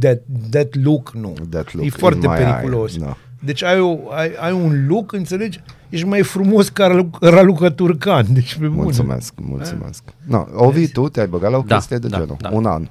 [0.00, 0.18] that,
[0.50, 1.34] that look, nu.
[1.50, 2.92] That look e foarte in my periculos.
[2.94, 3.16] eye, da.
[3.40, 5.60] Deci ai, o, ai, ai un look, înțelegi?
[5.88, 8.26] Ești mai frumos ca Ralu- Raluca Turcan.
[8.32, 8.82] Deci, pe bune.
[8.82, 10.02] Mulțumesc, mulțumesc.
[10.26, 12.36] No, Ovi, tu te-ai băgat la o Da, chestie de da, genul.
[12.40, 12.48] da.
[12.52, 12.88] Un an.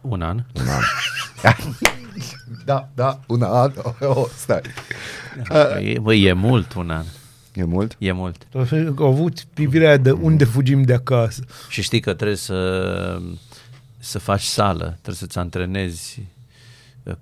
[0.00, 0.44] Un an.
[0.54, 0.82] Un an.
[2.64, 3.72] da, da, un an.
[3.82, 4.60] Oh, oh, stai.
[5.80, 7.04] E, băi, e mult un an.
[7.54, 7.96] E mult?
[7.98, 8.46] E mult.
[8.98, 11.44] Au avut privirea aia de unde fugim de acasă.
[11.68, 13.18] Și știi că trebuie să,
[13.98, 16.24] să faci sală, trebuie să-ți antrenezi uh,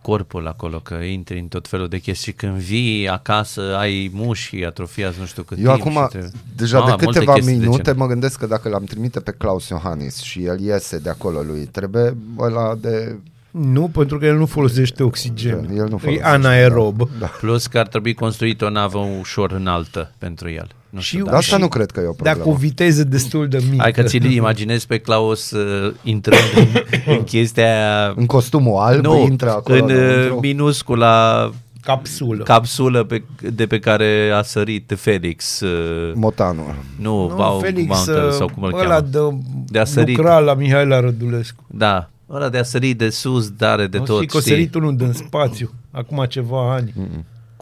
[0.03, 2.33] corpul acolo, că intri în tot felul de chestii.
[2.33, 5.81] Și când vii acasă, ai mușchi atrofiați nu știu cât Eu timp.
[5.81, 6.31] acum, și trebuie...
[6.57, 7.99] deja Ah, de multe câteva chestii de minute, genul.
[8.01, 11.65] mă gândesc că dacă l-am trimite pe Claus Iohannis și el iese de acolo lui,
[11.65, 13.17] trebuie ăla de...
[13.51, 15.65] Nu, pentru că el nu folosește oxigen.
[15.77, 17.09] El nu e folosește, anaerob.
[17.19, 17.27] Da.
[17.27, 20.69] Plus că ar trebui construit o navă ușor înaltă pentru el.
[20.95, 22.43] Nu Și- știu, Dar dacă- asta nu cred că e o Dar problemă.
[22.57, 23.83] cu viteză destul de mică.
[23.83, 26.67] Hai că ți-l imaginezi pe Claus uh, intrând în,
[27.15, 28.13] în chestia aia...
[28.17, 30.39] În costumul alb nu, intră acolo în uh, înăuntru.
[30.41, 31.51] minuscula
[31.83, 32.43] Capsulă.
[32.45, 35.61] capsulă pe, de pe care a sărit Felix.
[35.61, 36.75] Uh, Motanul.
[37.01, 39.07] nu, nu, Bau Felix, Mountain uh, sau cum îl ăla cheamă.
[39.11, 39.19] de,
[39.67, 40.17] De a sărit.
[40.17, 41.65] lucra la Mihaela Rădulescu.
[41.71, 44.53] Da, ăla de a sări de sus, dare de o tot, să că o știi?
[44.53, 46.95] sărit unul din spațiu, acum ceva ani.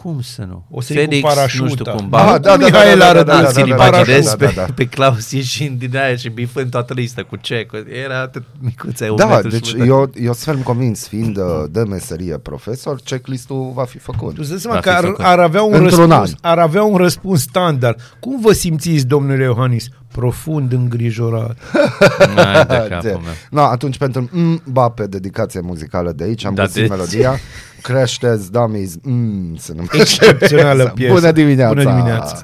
[0.03, 0.65] Cum să nu?
[0.71, 1.65] O sări cu Felix, parașuta.
[1.65, 2.01] nu știu cum.
[2.05, 4.47] Ah, Ba, da, da, Mihaela da, da, da, Rădulescu, da, ți-l da, da, imaginezi da,
[4.47, 4.73] pe, da, da.
[4.75, 7.67] pe Claus ieșind din aia și bifând toată lista cu ce?
[7.71, 9.91] Că Era atât micuț, ai un Da, metru și deci jumătate.
[10.19, 14.29] eu, eu sunt ferm convins, fiind uh, de meserie profesor, checklist-ul va fi făcut.
[14.35, 15.25] Tu îți dai seama Va că fi ar, făcut.
[15.25, 16.51] ar, avea un Într-un răspuns, an.
[16.51, 18.01] ar avea un răspuns standard.
[18.21, 19.89] Cum vă simțiți, domnule Iohannis?
[20.13, 21.57] Profund îngrijorat.
[22.37, 23.33] Ai de De- capul meu.
[23.51, 24.29] No, atunci pentru
[24.65, 27.39] Mbappe, dedicație muzicală de aici, am Da, găsit de- melodia.
[27.83, 29.97] Crashes Dummies, mm, se numește.
[30.01, 31.13] Excepțională piesă.
[31.13, 31.75] Bună dimineața!
[31.75, 32.43] Bună dimineața!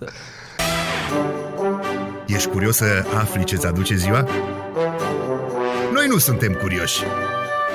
[2.26, 4.28] Ești curios să afli ce-ți aduce ziua?
[5.92, 7.02] Noi nu suntem curioși.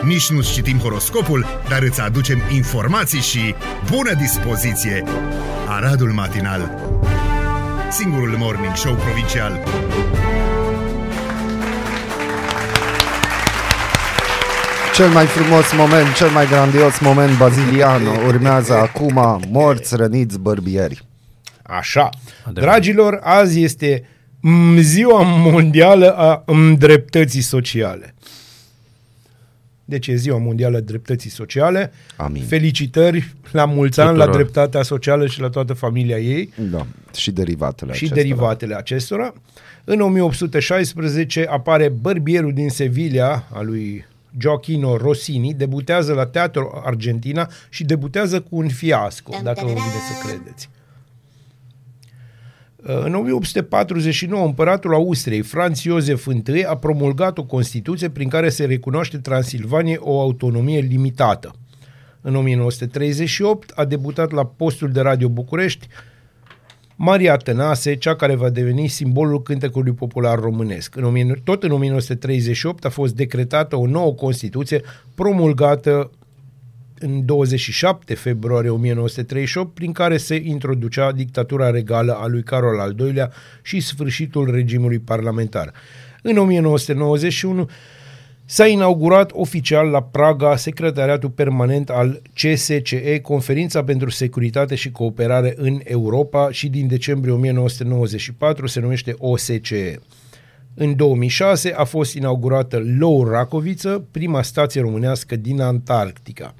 [0.01, 3.55] Nici nu citim horoscopul, dar îți aducem informații și
[3.91, 5.03] bună dispoziție.
[5.67, 6.91] Aradul Matinal
[7.89, 9.59] Singurul morning show provincial
[14.95, 21.05] Cel mai frumos moment, cel mai grandios moment baziliano urmează acum morți, răniți, bărbieri.
[21.63, 22.09] Așa.
[22.43, 22.53] Adevărat.
[22.73, 24.07] Dragilor, azi este
[24.39, 28.13] mm, ziua mondială a mm, dreptății sociale.
[29.85, 31.91] Deci e ziua mondială a dreptății sociale.
[32.15, 32.43] Amin.
[32.43, 34.35] Felicitări la mulți ani la Tuturor.
[34.41, 38.21] dreptatea socială și la toată familia ei Da, și derivatele și acestora.
[38.21, 39.33] derivatele acestora.
[39.83, 44.05] În 1816 apare Bărbierul din Sevilla, a lui
[44.37, 50.27] Gioachino Rossini, debutează la Teatru Argentina și debutează cu un fiasco, dacă vă vine să
[50.27, 50.69] credeți.
[52.85, 59.17] În 1849, împăratul Austriei, Franz Iosef I, a promulgat o Constituție prin care se recunoaște
[59.17, 61.55] Transilvanie o autonomie limitată.
[62.21, 65.87] În 1938 a debutat la postul de radio București
[66.95, 70.95] Maria Tănase, cea care va deveni simbolul cântecului popular românesc.
[70.95, 74.81] În 19- tot în 1938 a fost decretată o nouă Constituție
[75.15, 76.11] promulgată
[76.99, 83.31] în 27 februarie 1938, prin care se introducea dictatura regală a lui Carol al II-lea
[83.61, 85.73] și sfârșitul regimului parlamentar.
[86.21, 87.69] În 1991
[88.45, 95.79] S-a inaugurat oficial la Praga secretariatul permanent al CSCE, Conferința pentru Securitate și Cooperare în
[95.83, 99.99] Europa și din decembrie 1994 se numește OSCE.
[100.73, 106.55] În 2006 a fost inaugurată Low Racoviță, prima stație românească din Antarctica.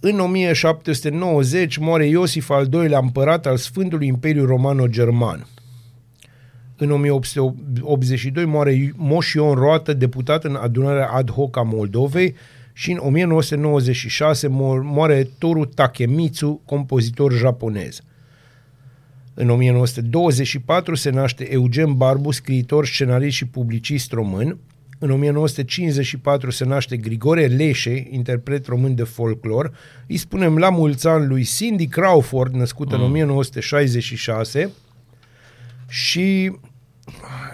[0.00, 5.46] În 1790 moare Iosif al II-lea împărat al Sfântului Imperiu Romano-German.
[6.82, 12.34] În 1882 moare Moș Ion Roată, deputat în adunarea ad hoc a Moldovei
[12.72, 14.48] și în 1996
[14.82, 18.00] moare Toru Takemitsu, compozitor japonez.
[19.34, 24.58] În 1924 se naște Eugen Barbu, scriitor, scenarist și publicist român.
[24.98, 29.72] În 1954 se naște Grigore Leșe, interpret român de folclor.
[30.06, 33.02] Îi spunem la mulți ani lui Cindy Crawford, născută mm.
[33.02, 34.70] în 1966.
[35.88, 36.52] Și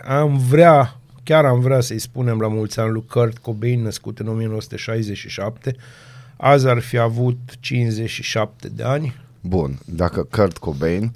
[0.05, 4.29] am vrea, chiar am vrea să-i spunem la mulți ani lui Kurt Cobain, născut în
[4.29, 5.77] 1967.
[6.37, 9.15] Azi ar fi avut 57 de ani.
[9.41, 11.13] Bun, dacă Kurt Cobain,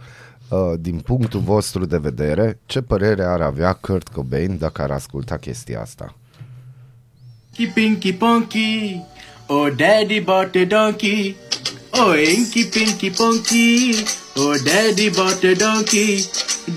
[0.49, 5.37] uh, din punctul vostru de vedere, ce părere ar avea Kurt Cobain dacă ar asculta
[5.37, 6.17] chestia asta?
[7.57, 9.01] Pinky Pinky Punky,
[9.47, 11.37] oh daddy bought a donkey.
[11.95, 13.95] Oh Inky Pinky Punky,
[14.37, 16.25] oh daddy bought a donkey.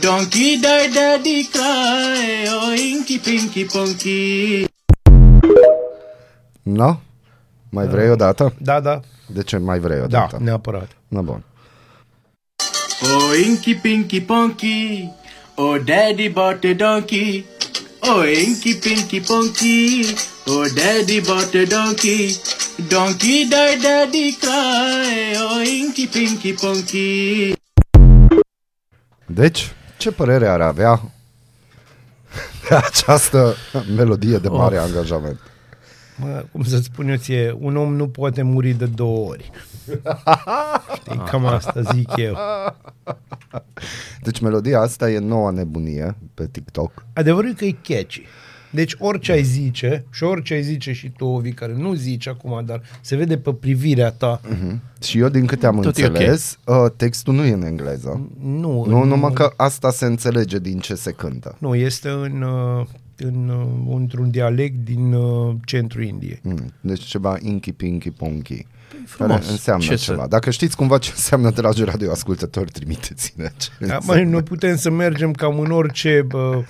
[0.01, 4.65] Donkey die daddy cry, oh Inky Pinky Punky.
[6.63, 6.99] No?
[7.69, 8.53] Mai vrei o dată?
[8.57, 8.99] Da, da.
[9.27, 10.37] De ce mai vrei o Da, dată?
[10.41, 10.89] neapărat.
[11.07, 11.43] Na bun.
[13.01, 15.09] Oh Inky Pinky Punky,
[15.55, 17.45] oh daddy bought a donkey.
[18.07, 20.05] Oh Inky Pinky Punky,
[20.47, 22.35] oh daddy bought a donkey.
[22.87, 27.53] Donkey die daddy cry, oh Inky Pinky Punky.
[29.25, 31.01] Deci, ce părere ar avea
[32.69, 33.55] de această
[33.95, 34.83] melodie de mare Of.
[34.83, 35.39] angajament?
[36.15, 39.51] Mă, cum să spun eu ție, un om nu poate muri de două ori.
[40.95, 42.35] Știi, cam asta zic eu.
[44.21, 47.05] Deci melodia asta e noua nebunie pe TikTok.
[47.13, 48.21] Adevărul e că e catchy.
[48.71, 52.65] Deci orice ai zice, și orice ai zice și tu, Ovi, care nu zici acum,
[52.65, 54.81] dar se vede pe privirea ta, Mhm.
[55.01, 56.09] Și eu, din câte am Tot e ok.
[56.09, 58.29] înțeles, uh, textul nu e în engleză.
[58.41, 61.55] nu, Nu, în- numai că asta se înțelege din ce se cântă.
[61.59, 62.85] nu este în, uh,
[63.17, 66.39] în, uh, într-un dialect din uh, centrul Indiei.
[66.43, 66.73] Mm.
[66.81, 68.65] Deci ceva inky pinky ponky.
[69.17, 69.49] Care frumos.
[69.49, 70.21] înseamnă Ce ceva.
[70.21, 73.51] să- Dacă știți cumva ce înseamnă, dragi radioascultători, trimiteți-ne.
[73.57, 74.29] Ce Da, mai înseamnă.
[74.29, 76.63] noi putem să mergem cam în orice bă,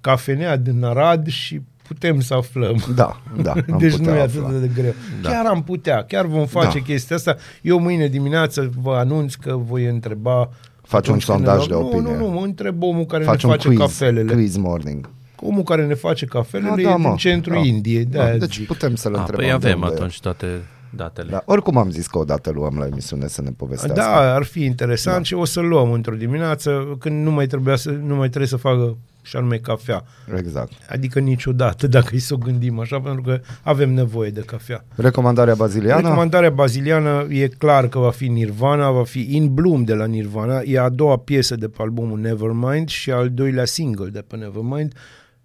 [0.00, 2.84] cafenea din Arad și putem să aflăm.
[2.94, 3.52] Da, da.
[3.72, 4.46] am deci putea nu e afla.
[4.46, 4.94] atât de greu.
[5.22, 5.28] Da.
[5.28, 6.84] Chiar am putea, chiar vom face Da.
[6.84, 7.36] chestia asta.
[7.62, 10.50] Eu mâine dimineață vă anunț că voi întreba
[10.82, 12.00] Faci un atunci când sondaj ne- de opinie.
[12.00, 14.32] Nu, nu, nu, mă întreb omul care Faci ne un face quiz, cafelele.
[14.32, 15.08] quiz morning.
[15.42, 17.08] Omul care ne face cafelele Da, e da, mă.
[17.08, 17.60] din centrul Da.
[17.60, 18.04] Indiei.
[18.04, 18.66] De Da, aia deci zic.
[18.66, 19.46] putem să-l A, întrebăm.
[19.48, 19.96] păi de avem unde e.
[19.96, 20.46] atunci toate
[20.90, 21.30] datele.
[21.30, 23.96] Da, oricum am zis că odată luăm la emisiune să ne povestească.
[24.00, 25.22] Da, ar fi interesant da.
[25.22, 28.56] și o să luăm într-o dimineață când nu mai, trebuia să, nu mai trebuie să
[28.56, 30.04] facă și anume cafea.
[30.36, 30.72] Exact.
[30.88, 34.84] Adică niciodată, dacă îi să o gândim așa, pentru că avem nevoie de cafea.
[34.94, 36.00] Recomandarea baziliană?
[36.00, 40.60] Recomandarea baziliană e clar că va fi Nirvana, va fi In Bloom de la Nirvana,
[40.64, 44.92] e a doua piesă de pe albumul Nevermind și al doilea single de pe Nevermind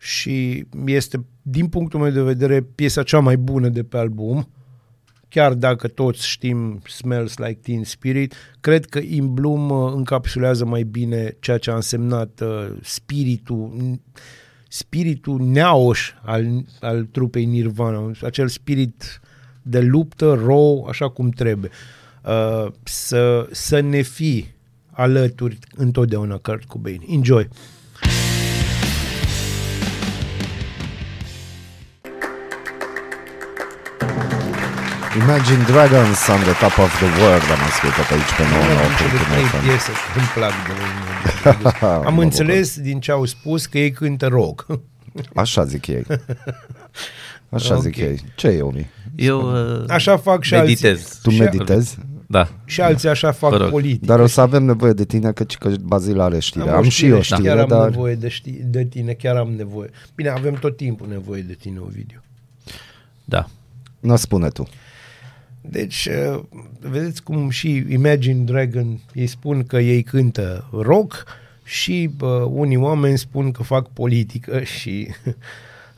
[0.07, 4.49] și este, din punctul meu de vedere, piesa cea mai bună de pe album,
[5.29, 10.83] chiar dacă toți știm Smells Like Teen Spirit, cred că In Bloom uh, încapsulează mai
[10.83, 13.99] bine ceea ce a însemnat uh, spiritul
[14.69, 19.21] spiritul neaoș al, al trupei Nirvana, acel spirit
[19.61, 21.69] de luptă, raw, așa cum trebuie.
[22.25, 24.45] Uh, să, să ne fi
[24.91, 27.01] alături întotdeauna Kurt Cobain.
[27.07, 27.47] Enjoy!
[35.23, 39.10] Imagine Dragons on the top of the world am ascultat aici pe Nu am cele
[39.32, 40.73] trei 99.1 piese îmi plac de
[41.80, 44.65] la Am Mă înțeles din ce au spus că ei cântă rock.
[45.36, 46.03] Așa zic ei.
[47.49, 47.82] Așa Ok.
[47.82, 48.21] zic ei.
[48.36, 48.89] Ce e, Omi?
[49.15, 49.39] Eu
[49.80, 50.89] uh, Așa fac și meditez.
[50.99, 51.19] alții.
[51.21, 51.97] Tu Și- meditezi?
[52.27, 52.47] Da.
[52.65, 53.69] Și alții așa fac Vă rog.
[53.69, 54.06] politică.
[54.06, 56.69] Dar o să avem nevoie de tine, căci că Bazil are știre.
[56.69, 57.89] Am, o și eu știre, știre, chiar am dar...
[57.89, 59.89] nevoie de, ști, de tine, chiar am nevoie.
[60.15, 62.21] Bine, avem tot timpul nevoie de tine, Ovidiu.
[63.25, 63.45] Da.
[63.99, 64.67] Nu spune tu.
[65.69, 66.43] Deci, uh,
[66.80, 71.25] vedeți cum și Imagine Dragon, ei spun că ei cântă rock
[71.63, 75.08] și uh, unii oameni spun că fac politică și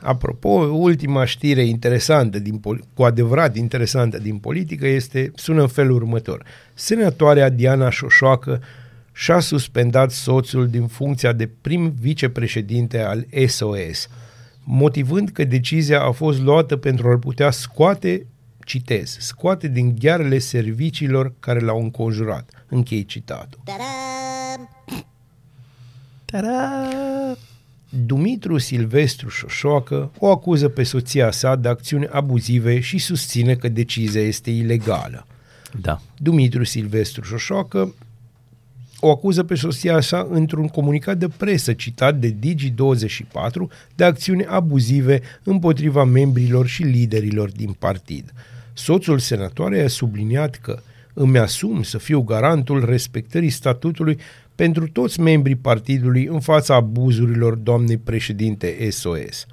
[0.00, 5.94] apropo, ultima știre interesantă, din, pol- cu adevărat interesantă din politică este, sună în felul
[5.94, 6.44] următor.
[6.74, 8.62] Senatoarea Diana Șoșoacă
[9.12, 14.08] și-a suspendat soțul din funcția de prim vicepreședinte al SOS.
[14.64, 18.26] motivând că decizia a fost luată pentru a-l putea scoate,
[18.64, 22.64] citez, scoate din ghearele serviciilor care l-au înconjurat.
[22.68, 23.60] Închei citatul.
[28.06, 34.20] Dumitru Silvestru Șoșoacă o acuză pe soția sa de acțiuni abuzive și susține că decizia
[34.20, 35.26] este ilegală.
[35.80, 36.00] Da.
[36.16, 37.94] Dumitru Silvestru Șoșoacă
[39.00, 45.20] o acuză pe soția sa într-un comunicat de presă citat de Digi24 de acțiuni abuzive
[45.42, 48.32] împotriva membrilor și liderilor din partid.
[48.72, 50.78] Soțul senatoarei a subliniat că
[51.14, 54.18] îmi asum să fiu garantul respectării statutului
[54.54, 59.46] pentru toți membrii partidului în fața abuzurilor doamnei președinte SOS.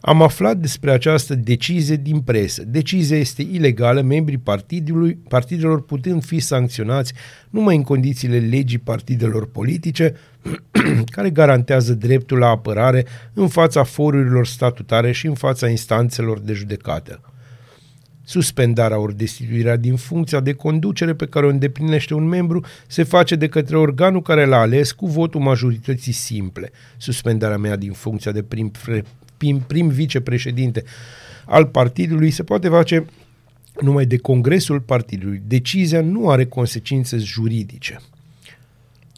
[0.00, 2.64] Am aflat despre această decizie din presă.
[2.66, 7.12] Decizia este ilegală, membrii partidului, partidelor putând fi sancționați
[7.50, 10.14] numai în condițiile legii partidelor politice,
[11.14, 17.20] care garantează dreptul la apărare în fața forurilor statutare și în fața instanțelor de judecată.
[18.28, 23.36] Suspendarea ori destituirea din funcția de conducere pe care o îndeplinește un membru se face
[23.36, 26.70] de către organul care l-a ales cu votul majorității simple.
[26.96, 28.72] Suspendarea mea din funcția de prim,
[29.36, 30.84] prim, prim vicepreședinte
[31.44, 33.04] al partidului se poate face
[33.80, 35.42] numai de Congresul Partidului.
[35.46, 38.00] Decizia nu are consecințe juridice.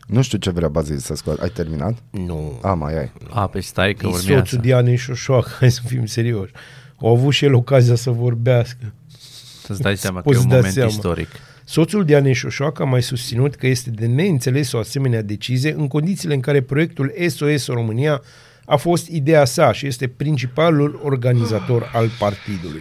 [0.06, 1.42] Nu știu ce vrea Bazil să scoată.
[1.42, 1.98] Ai terminat?
[2.10, 2.58] Nu.
[2.62, 3.12] A, mai ai.
[3.30, 4.32] A, pe stai că E urmează.
[4.38, 6.52] soțul Dianei Șoșoacă, hai să fim serioși.
[6.96, 8.92] Au avut și el ocazia să vorbească.
[9.62, 10.90] Să-ți dai seama că Poți e un da moment seama.
[10.90, 11.28] istoric.
[11.64, 16.34] Soțul Dianei Șoșoacă a mai susținut că este de neînțeles o asemenea decizie în condițiile
[16.34, 18.22] în care proiectul SOS România
[18.68, 22.80] a fost ideea sa și este principalul organizator al partidului.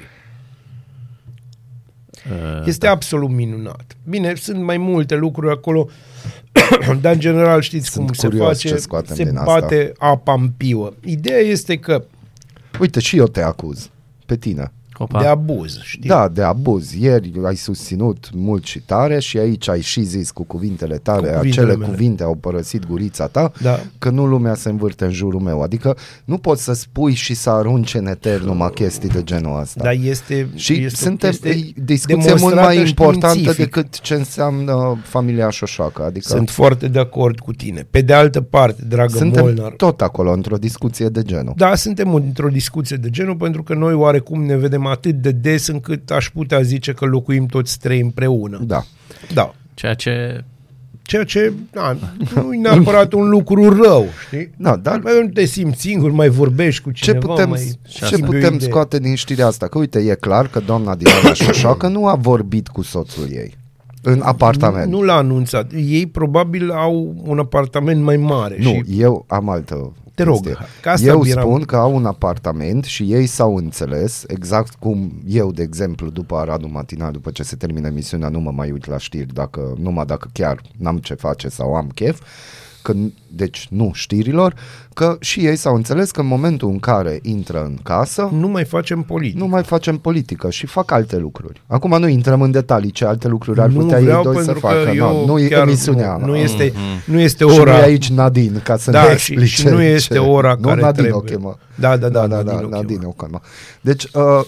[2.31, 3.95] Uh, Este absolut minunat.
[4.09, 5.89] Bine, sunt mai multe lucruri acolo,
[7.01, 9.59] dar în general știți Sunt cum se curios face, ce scoatem se din asta.
[9.59, 10.93] bate apa în piuă.
[11.03, 12.03] Ideea este că
[12.79, 13.89] Uite, și eu te acuz.
[14.25, 14.71] Pe tine.
[14.99, 15.21] Opa.
[15.21, 16.09] de abuz, știi?
[16.09, 16.93] Da, de abuz.
[16.93, 21.33] Ieri ai susținut mult și tare și aici ai și zis cu cuvintele tale, Cu
[21.33, 21.91] cu cuvintele acele mele.
[21.91, 23.79] cuvinte au părăsit gurița ta, Da.
[23.99, 25.61] că nu lumea se învârte în jurul meu.
[25.61, 29.83] Adică nu poți să spui și să arunci în etern numai chestii de genul ăsta.
[29.83, 33.63] Dar este, Și este suntem este e discuție mult demonstrată mai importantă științific.
[33.63, 36.03] decât ce înseamnă familia Șoșoacă.
[36.03, 37.87] Adică Sunt foarte de acord cu tine.
[37.89, 41.53] Pe de altă parte, dragă suntem Molnar, tot acolo într-o discuție de genul.
[41.55, 45.67] da, suntem într-o discuție de genul pentru că noi oarecum ne vedem atât de des
[45.67, 48.61] încât aș putea zice că locuim toți trei împreună.
[48.65, 48.83] Da.
[49.33, 49.53] Da.
[49.73, 50.43] Ceea ce
[51.01, 51.97] Ceea ce na,
[52.35, 54.49] nu e neapărat un lucru rău, știi?
[54.57, 58.05] Da, dar Mai nu te simți singur, mai vorbești cu ce cineva, putem, mai ce
[58.05, 58.67] schimbi o putem idee.
[58.69, 59.67] scoate din știrea asta?
[59.67, 63.55] Că uite, e clar că doamna Diana Șoșoacă nu a vorbit cu soțul ei
[64.01, 64.91] în apartament.
[64.91, 65.71] Nu, nu l-a anunțat.
[65.73, 68.57] Ei probabil au un apartament mai mare.
[68.59, 70.57] Nu, și eu am altă Te rog, chestie.
[70.81, 75.11] că asta Eu eram- spun că au un apartament și ei s-au înțeles, exact cum
[75.27, 78.85] eu, de exemplu, după Aradul Matinal, după ce se termină emisiunea, nu mă mai uit
[78.85, 82.21] la știri, dacă, numai dacă chiar n-am ce face sau am chef,
[82.91, 82.93] că,
[83.27, 84.53] deci nu știrilor,
[84.93, 88.65] că și ei s-au înțeles că în momentul în care intră în casă, nu mai
[88.65, 89.39] facem politică.
[89.43, 91.61] nu mai facem politică și fac alte lucruri.
[91.67, 94.41] Acum nu intrăm în detalii ce alte lucruri ar nu putea ei vreau doi să
[94.51, 94.89] pentru că facă.
[94.95, 96.17] eu Nu, nu e chiar emisiunea.
[96.19, 96.37] nu, nu na.
[96.37, 96.73] este,
[97.05, 99.45] nu este Și nu ora e aici Nadine ca să da, ne și, explice.
[99.45, 101.31] și nu este ce- ora nu, care Nadine o trebuie.
[101.31, 101.57] chemă.
[101.75, 103.13] Da, da, da, da, da, Nadine o Nadine chemă.
[103.17, 103.39] o chemă.
[103.81, 104.41] Deci, uh,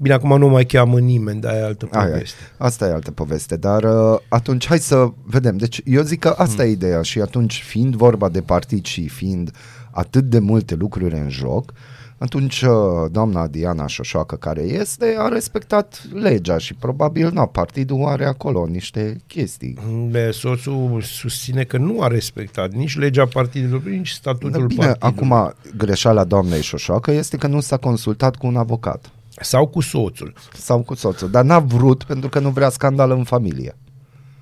[0.00, 2.10] Bine, acum nu mai cheamă nimeni, dar e altă aia, e.
[2.10, 2.36] poveste.
[2.56, 5.56] asta e altă poveste, dar uh, atunci hai să vedem.
[5.56, 6.70] Deci eu zic că asta Hmm.
[6.70, 9.50] e ideea și atunci fiind vorba de partid și fiind
[9.90, 11.72] atât de multe lucruri în joc,
[12.18, 12.70] atunci uh,
[13.10, 19.20] doamna Diana Șoșoacă care este a respectat legea și probabil na, partidul are acolo niște
[19.26, 19.78] chestii.
[20.10, 25.28] Be, soțul susține că nu a respectat nici legea partidului, nici statutul Dar bine, partidului.
[25.28, 30.32] acum greșeala doamnei Șoșoacă este că nu s-a consultat cu un avocat Sau cu soțul.
[30.54, 33.76] sau cu soțul, dar n-a vrut pentru că nu vrea scandal în familie.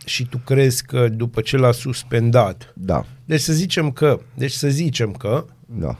[0.04, 4.68] Și tu crezi că după ce l-a suspendat, Da, deci să zicem că, deci să
[4.68, 5.96] zicem că, da.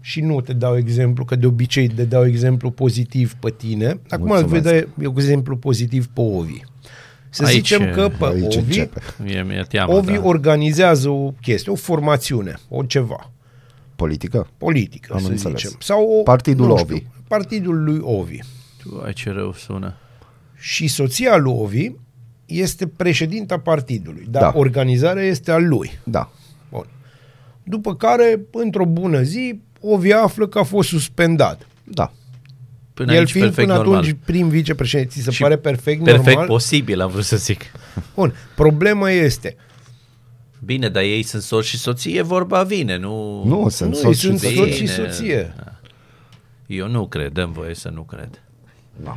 [0.00, 4.30] și nu te dau exemplu, că de obicei te dau exemplu pozitiv pe tine, acum
[4.30, 4.62] îl Mulțumesc.
[4.64, 6.60] vede eu exemplu pozitiv pe Ovi.
[7.30, 9.00] Să Aici, zicem că pe aici Ovi, începe.
[9.22, 9.94] mie mi-e teamă.
[9.94, 10.24] Ovi da.
[10.24, 13.30] organizează o chestie, o formațiune, o ceva,
[13.96, 14.46] Politică?
[14.58, 15.60] politică, Am să înțeles.
[15.60, 15.76] zicem.
[15.80, 17.02] Sau o, Partidul nu Ovi.
[17.24, 18.38] Știu, partidul lui Ovi.
[18.82, 19.94] Tu, ai ce rău sună.
[20.56, 21.90] Și soția lui Ovi
[22.46, 24.52] este președinta partidului, dar Da.
[24.58, 25.98] organizarea este a lui.
[26.04, 26.30] Da.
[26.70, 26.86] Bun.
[27.62, 31.66] După care, într-o bună zi, Ovi află că a fost suspendat.
[31.84, 32.12] Da.
[32.94, 33.98] Până El aici fiind perfect până normal.
[34.02, 36.46] atunci prim vicepreședinte, ți se Și pare perfect, Perfect normal?
[36.46, 37.62] posibil, am vrut să zic.
[38.14, 38.34] Bun.
[38.56, 39.56] Problema este,
[40.64, 43.42] Bine, dar ei sunt soț și soție, vorba vine, nu...
[43.44, 44.92] Nu, sunt nu, soț ei sunt și soț și Bine.
[44.92, 45.54] soție.
[46.76, 48.42] Eu nu cred, dăm voie să nu cred.
[49.04, 49.16] Da.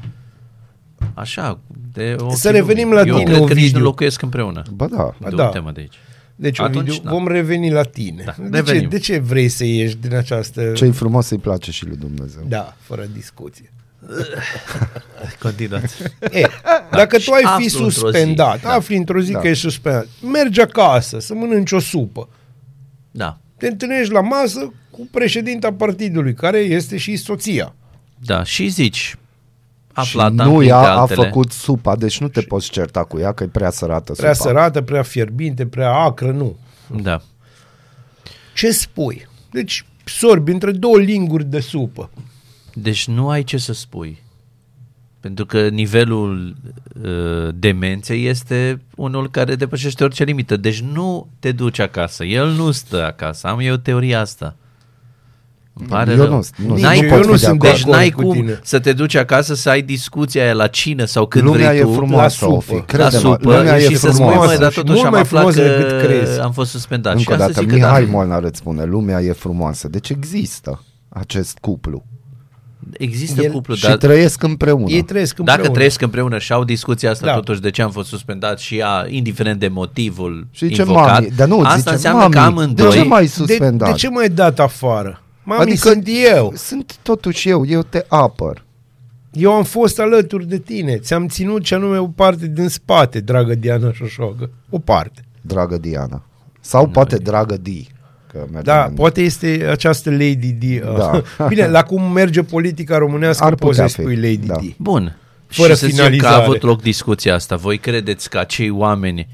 [1.13, 1.59] Așa,
[1.93, 3.03] de ochii Să revenim lumii.
[3.03, 3.77] la Eu tine, cred că nici Ovidiu.
[3.77, 4.61] nu locuiesc împreună.
[4.73, 5.15] Ba da.
[5.19, 5.59] Ba Du-te, da.
[5.59, 5.95] mă de aici.
[6.35, 7.09] Deci, Atunci, Ovidiu, da.
[7.11, 8.23] vom reveni la tine.
[8.25, 8.89] Da, de, ce, revenim.
[8.89, 10.71] de ce vrei să ieși din această...
[10.71, 12.43] Ce-i frumos îi place și lui Dumnezeu.
[12.47, 13.71] Da, fără discuție.
[15.41, 16.03] Continuați.
[16.31, 16.47] E,
[16.91, 18.71] dacă tu ai fi aflu într-o zi, suspendat, da.
[18.73, 19.39] afli într-o zi Da.
[19.39, 22.29] că ești suspendat, mergi acasă să mănânci o supă,
[23.11, 27.73] Da, te întâlnești la masă cu președinta partidului, care este și soția.
[28.25, 29.15] da, și zici, Și
[29.93, 33.47] aflat nu ea a făcut supa, deci nu te poți certa cu ea că e
[33.47, 34.49] prea sărată Prea supa.
[34.49, 36.57] sărată, prea fierbinte, prea acră, nu.
[37.01, 37.21] Da.
[38.55, 39.27] Ce spui?
[39.51, 42.09] Deci sorbi între două linguri de supă.
[42.73, 44.23] Deci nu ai ce să spui.
[45.27, 46.55] Pentru că nivelul
[47.03, 50.57] uh, demenței este unul care depășește orice limită.
[50.57, 52.23] Deci nu te duci acasă.
[52.23, 53.47] El nu stă acasă.
[53.47, 54.55] Am eu teoria asta.
[55.73, 56.29] Îmi pare Eu rău.
[56.29, 58.59] nu- nu- N-ai nu cum, pot fi de deci acord n-ai cu cum tine.
[58.63, 61.83] să te duci acasă să ai discuția aia la cină sau când Lumea vrei e
[61.83, 61.91] tu.
[61.93, 62.73] frumoasă, la o supă.
[62.73, 62.73] fi.
[62.79, 64.47] la Crede-mă, supă lumea și e să spui, frumoasă.
[64.47, 66.39] măi, dar Și totuși mult am mai aflat frumos că decât crezi.
[66.39, 67.13] am fost suspendat.
[67.15, 68.11] Încă și o am să dată, zic că Mihai da.
[68.11, 69.87] Molnar îți spune, lumea e frumoasă.
[69.87, 72.05] Deci există acest cuplu.
[72.97, 74.89] Există El- cuplu, și dar trăiesc împreună.
[74.89, 75.61] Ei trăiesc împreună.
[75.61, 77.31] Dacă trăiesc împreună și au discuția asta Da.
[77.31, 77.37] da.
[77.37, 81.29] totuși de ce am fost suspendat și ea, indiferent de motivul Și zice, invocat, mami,
[81.35, 82.89] dar nu, asta zice, înseamnă mami, că amândoi...
[82.89, 83.89] de ce mai de, suspendat?
[83.89, 85.21] de ce m-ai dat afară?
[85.43, 86.53] Mami, Adică- sunt eu.
[86.55, 88.65] Sunt totuși eu, eu te apăr.
[89.31, 90.97] Eu am fost alături de tine.
[90.97, 94.49] Ți-am ținut ce anume o parte din spate, dragă Diana Șoșoagă.
[94.69, 95.25] O parte.
[95.41, 96.21] Dragă Diana.
[96.59, 97.87] Sau poate dragă Di.
[98.37, 100.63] Că mergem Da, în- poate este această Lady D.
[100.97, 101.21] Da.
[101.49, 104.55] Bine, la cum merge politica românească, Ar poți putea să fi, spui Lady da.
[104.55, 104.61] D.
[104.77, 105.17] Bun.
[105.47, 106.43] Fără și să zicem că a finalizare.
[106.43, 107.55] avut loc discuția asta.
[107.55, 109.27] Voi credeți că acei oameni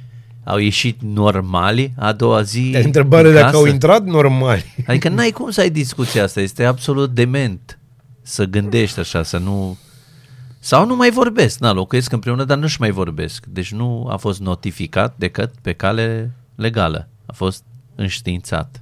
[0.43, 3.58] au ieșit normali a doua zi Te întrebare din dacă casă?
[3.58, 4.76] au intrat normali.
[4.88, 6.41] Adică n-ai cum să ai discuția asta.
[6.41, 7.80] Este absolut dement
[8.22, 9.78] să gândești așa, să nu...
[10.60, 11.60] Sau nu mai vorbesc.
[11.60, 13.45] Na, locuiesc împreună, dar nu-și mai vorbesc.
[13.45, 17.08] Deci nu a fost notificat decât pe cale legală.
[17.26, 17.64] A fost
[17.95, 18.82] înștiințat.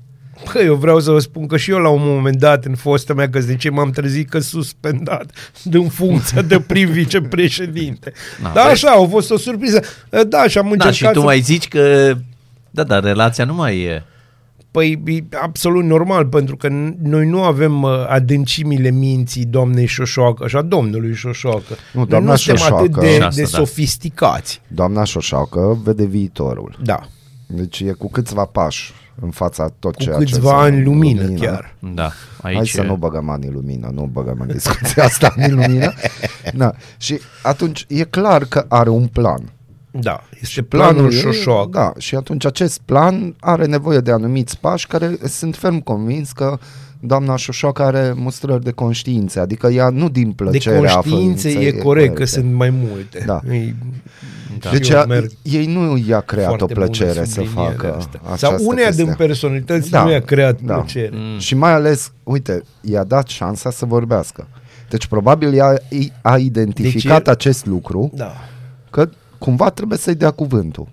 [0.54, 3.14] Bă, eu vreau să vă spun că și eu la un moment dat în fosta
[3.14, 5.32] mea căsnicie m-am trezit că suspendat
[5.64, 8.12] din funcția de prim vicepreședinte.
[8.42, 8.86] Na, da, vezi?
[8.86, 9.82] așa, a fost o surpriză.
[10.28, 11.26] Da, și am Da, încercat și tu să...
[11.26, 12.14] mai zici că...
[12.70, 14.04] Da, dar relația nu mai e...
[14.72, 20.48] Păi e absolut normal, pentru că n- noi nu avem uh, adâncimile minții doamnei Șoșoacă
[20.48, 21.62] și a domnului Șoșoacă.
[21.94, 23.58] Nu, Noi doamna nu suntem atât Șoșoacă- de, Și asta, de da.
[23.58, 24.62] sofisticați.
[24.68, 26.78] Doamna Șoșoacă vede viitorul.
[26.84, 27.00] Da,
[27.46, 31.30] Deci e cu câțiva pași în fața tot cu ceea ce câțiva înseamnă ani lumină,
[31.30, 31.76] chiar.
[31.80, 32.12] Da,
[32.42, 32.56] aici...
[32.56, 35.94] Hai să nu băgăm ani în lumină, nu băgăm în discuția asta ani în lumină.
[36.54, 36.72] Da.
[36.98, 39.52] Și atunci e clar că are un plan.
[39.92, 41.70] Da, este planul ei- Șoșoacă.
[41.72, 46.58] Da, și atunci acest plan are nevoie de anumiți pași care sunt ferm convins că
[47.00, 51.72] doamna Șoșoacă are mustrări de conștiință, adică ea nu din De plăcere conștiințe află, e
[51.72, 52.26] corect, că corectă.
[52.26, 53.24] sunt mai multe.
[53.26, 53.40] Da.
[53.52, 53.76] E,
[54.60, 54.70] Da.
[54.72, 57.96] Deci eu ea, merg ei nu i-a creat o foarte bună plăcere să subliniere facă
[57.98, 58.20] asta.
[58.24, 59.04] această Sau uneia chestie.
[59.04, 60.74] din personalități Da, nu i-a creat da.
[60.74, 61.10] plăcere.
[61.14, 61.40] Mm.
[61.40, 64.48] Și mai ales, uite, i-a dat șansa să vorbească.
[64.90, 68.34] Deci probabil ea i- a identificat Deci e- acest lucru, Da.
[68.90, 69.10] că
[69.42, 70.88] cumva trebuie să-i dea cuvântul.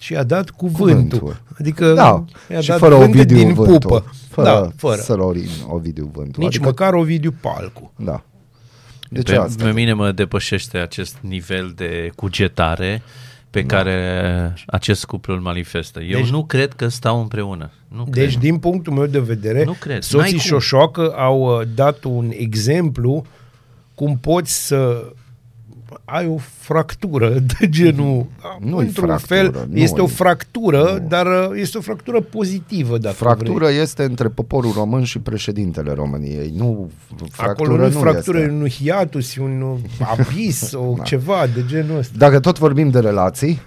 [0.00, 1.18] Și a dat cuvântul.
[1.18, 1.42] Cuvântul.
[1.60, 3.78] Adică Da, i-a și dat fără cuvântul Ovidiu din Vântul.
[3.78, 4.12] pupă.
[4.28, 5.00] Fără, da, fără.
[5.00, 6.42] Sălorin Ovidiu Vântul.
[6.42, 7.92] Nici adică, măcar Ovidiu Palcu.
[7.96, 8.22] Da.
[9.10, 9.64] Deci pe, asta.
[9.64, 13.02] pe mine mă depășește acest nivel de cugetare
[13.50, 13.76] pe Da.
[13.76, 16.00] care acest cuplu îl manifestă.
[16.00, 17.70] Eu Deci- nu cred că stau împreună.
[17.88, 18.40] Nu Deci, cred.
[18.40, 20.38] din punctul meu de vedere, Nu cred, n-ai soții cum.
[20.40, 23.24] Șoșoacă au uh, dat un exemplu
[23.94, 25.12] cum poți să
[26.04, 27.28] ai o fractură
[27.58, 28.26] de genul...
[28.60, 30.08] Nu-i într-un fractură, fel, nu este o e.
[30.08, 33.78] fractură, dar uh, este o fractură pozitivă, dacă Fractură vrei.
[33.80, 36.52] este între poporul român și președintele României.
[36.56, 36.90] Nu,
[37.30, 38.50] fractură Acolo nu nu fractură, este.
[38.50, 42.14] e un hiatus, e un uh, abis sau ceva de genul ăsta.
[42.18, 43.60] Dacă tot vorbim de relații,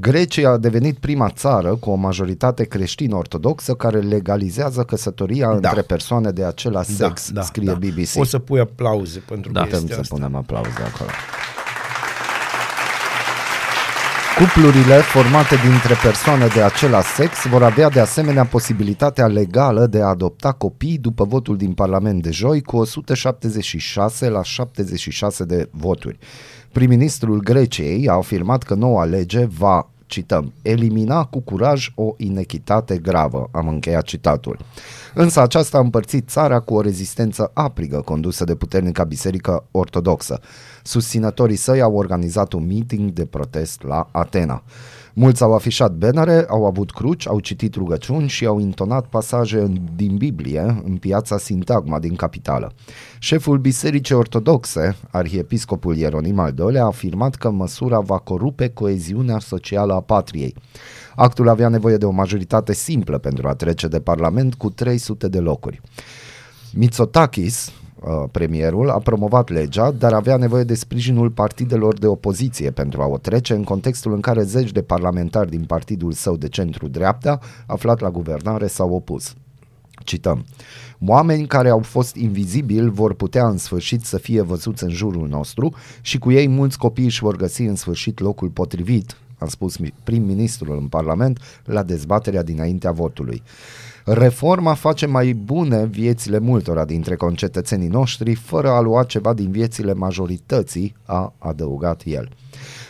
[0.00, 5.54] Grecia a devenit prima țară cu o majoritate creștin-ortodoxă care legalizează căsătoria Da.
[5.68, 8.08] între persoane de același sex, scrie BBC.
[8.16, 9.60] O să pui aplauze pentru Da.
[9.60, 10.14] că Putem este să asta.
[10.14, 11.10] punem aplauze acolo.
[14.38, 20.06] Cuplurile formate dintre persoane de același sex vor avea de asemenea posibilitatea legală de a
[20.06, 26.18] adopta copii după votul din Parlament de joi cu 176 la 76 de voturi.
[26.72, 33.48] Prim-ministrul Greciei a afirmat că noua lege va cităm, elimina cu curaj o inechitate gravă,
[33.52, 34.58] am încheiat citatul.
[35.14, 40.40] Însă aceasta a împărțit țara cu o rezistență aprigă condusă de puternica biserică ortodoxă.
[40.88, 44.62] Susținătorii săi au organizat un meeting de protest la Atena.
[45.14, 49.78] Mulți au afișat bannere, au avut cruci, au citit rugăciuni și au intonat pasaje în-
[49.96, 52.72] din Biblie în piața Sintagma din capitală.
[53.18, 59.94] Șeful Bisericii Ortodoxe, arhiepiscopul Ieronim al II-lea, a afirmat că măsura va corupe coeziunea socială
[59.94, 60.54] a patriei.
[61.16, 65.38] Actul avea nevoie de o majoritate simplă pentru a trece de Parlament cu 300 de
[65.38, 65.80] locuri.
[66.72, 67.87] Mitsotakis, uh,
[68.30, 73.18] premierul, a promovat legea, dar avea nevoie de sprijinul partidelor de opoziție pentru a o
[73.18, 78.10] trece în contextul în care zeci de parlamentari din partidul său de centru-dreapta, aflat la
[78.10, 79.34] guvernare, s-au opus.
[80.04, 80.44] Cităm.
[81.06, 85.74] Oameni care au fost invizibili vor putea în sfârșit să fie văzuți în jurul nostru
[86.00, 89.94] și cu ei mulți copii își vor găsi în sfârșit locul potrivit, a spus mi-
[90.04, 93.42] prim-ministrul în Parlament la dezbaterea dinaintea votului.
[94.10, 99.94] Reforma face mai bune viețile multora dintre concetățenii noștri fără a lua ceva din viețile
[99.94, 102.28] majorității, a adăugat el.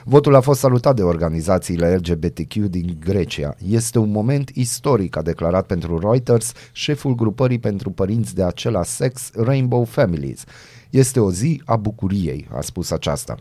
[0.05, 3.55] Votul a fost salutat de organizațiile LGBTQ din Grecia.
[3.69, 9.31] Este un moment istoric, a declarat pentru Reuters șeful grupării pentru părinți de același sex
[9.35, 10.45] Rainbow Families.
[10.91, 13.35] Este o zi a bucuriei, a spus aceasta.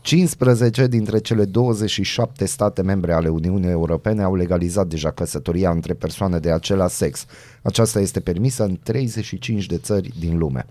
[0.00, 6.38] 15 dintre cele 27 state membre ale Uniunii Europene au legalizat deja căsătoria între persoane
[6.38, 7.26] de același sex.
[7.62, 10.66] Aceasta este permisă în 35 de țări din lume.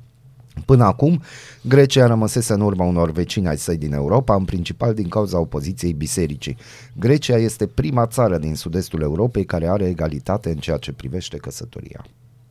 [0.65, 1.21] Până acum,
[1.61, 5.93] Grecia rămăsese în urma unor vecini ai săi din Europa, în principal din cauza opoziției
[5.93, 6.57] bisericii.
[6.93, 12.05] Grecia este prima țară din sud-estul Europei care are egalitate în ceea ce privește căsătoria.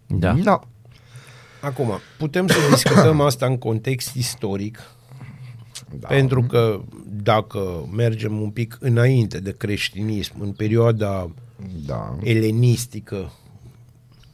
[0.07, 0.33] Da.
[0.33, 0.59] No.
[1.61, 4.79] Acum, putem să discutăm asta în context istoric,
[5.99, 6.09] da.
[6.09, 6.81] pentru că
[7.23, 11.31] dacă mergem un pic înainte de creștinism, în perioada
[11.87, 12.17] Da.
[12.23, 13.33] elenistică,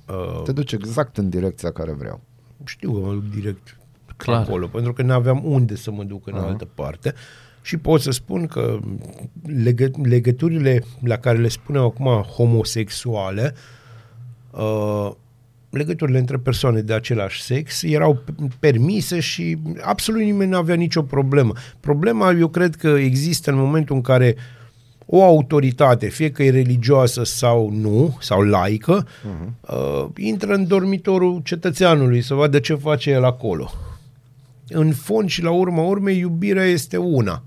[0.09, 2.20] uh, Te duci exact în direcția care vreau.
[2.64, 3.76] știu că mă duc direct
[4.16, 4.42] Clar.
[4.42, 6.46] acolo, pentru că nu aveam unde să mă duc în uh-huh.
[6.46, 7.14] altă parte.
[7.62, 8.78] Și pot să spun că
[9.42, 13.55] legă, legăturile la care le spunem acum homosexuale,
[14.50, 15.11] uh,
[15.72, 21.02] legăturile între persoane de același sex erau p- permise și absolut nimeni nu avea nicio
[21.02, 21.52] problemă.
[21.80, 24.36] Problema, eu cred că există în momentul în care
[25.06, 29.70] o autoritate, fie că e religioasă sau nu, sau laică, uh-huh.
[29.74, 33.70] uh, intră în dormitorul cetățeanului să vadă ce face el acolo.
[34.68, 37.42] În fond și la urma urmei, iubirea este una.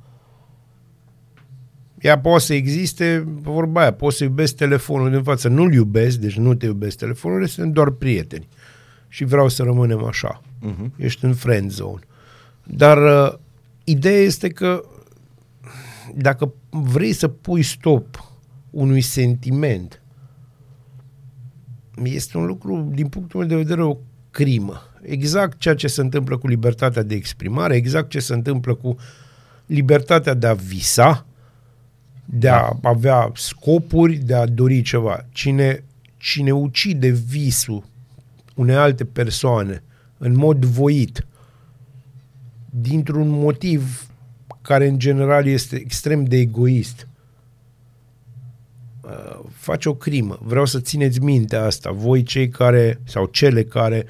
[2.06, 5.48] Ea poate să existe, vorba aia, poți să iubesc telefonul din față.
[5.48, 8.48] Nu-l iubesc, deci nu te iubesc telefonul, suntem doar prieteni.
[9.08, 10.42] Și vreau să rămânem așa.
[10.42, 10.98] Uh-huh.
[10.98, 12.02] Ești în friend zone.
[12.64, 13.40] Dar uh,
[13.84, 14.84] ideea este că
[16.16, 18.32] dacă vrei să pui stop
[18.70, 20.02] unui sentiment,
[22.04, 23.98] este un lucru, din punctul meu de vedere, o
[24.32, 24.82] crimă.
[25.02, 28.96] Exact ceea ce se întâmplă cu libertatea de exprimare, exact ce se întâmplă cu
[29.66, 31.26] libertatea de a visa,
[32.26, 35.26] de a avea scopuri, de a dori ceva.
[35.32, 35.84] Cine,
[36.18, 37.84] cine ucide visul
[38.56, 39.84] unei alte persoane
[40.18, 41.26] în mod voit,
[42.70, 44.10] dintr-un motiv
[44.62, 47.08] care în general este extrem de egoist,
[49.02, 50.40] uh, face o crimă.
[50.42, 54.06] Vreau să țineți minte asta, voi cei care, sau cele care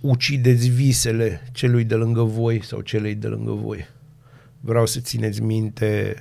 [0.00, 3.86] ucideți visele celui de lângă voi sau celei de lângă voi.
[4.60, 6.16] Vreau să țineți minte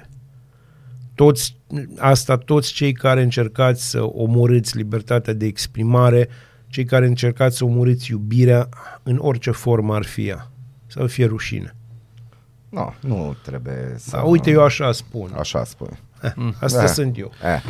[1.15, 1.55] toți,
[1.97, 6.29] asta toți cei care încercați să omorâți libertatea de exprimare,
[6.67, 8.69] cei care încercați să omorâți iubirea
[9.03, 10.51] în orice formă ar fi ea.
[10.87, 11.75] Să vă fie rușine.
[12.69, 14.09] No, nu trebuie să...
[14.15, 15.33] Da, uite, eu așa spun.
[15.39, 15.99] Așa spun.
[16.59, 16.89] Asta Eh.
[16.89, 17.31] sunt eu.
[17.55, 17.61] Eh.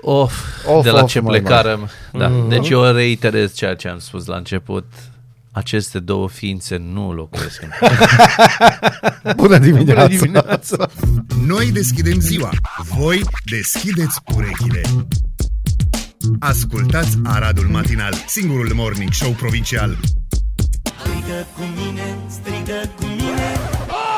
[0.00, 1.88] Of, Of, de la of, ce măi, plecarăm.
[2.12, 2.30] Da.
[2.48, 4.84] Deci eu reiterez ceea ce am spus la început.
[5.58, 7.70] Aceste două ființe nu locuiesc în
[9.42, 10.06] Bună dimineața!
[10.06, 10.88] Bună dimineața!
[11.46, 12.50] Noi deschidem ziua,
[12.96, 14.80] voi deschideți urechile.
[16.38, 19.96] Ascultați Aradul Matinal, singurul morning show provincial.
[20.98, 23.48] Strigă cu mine, strigă cu mine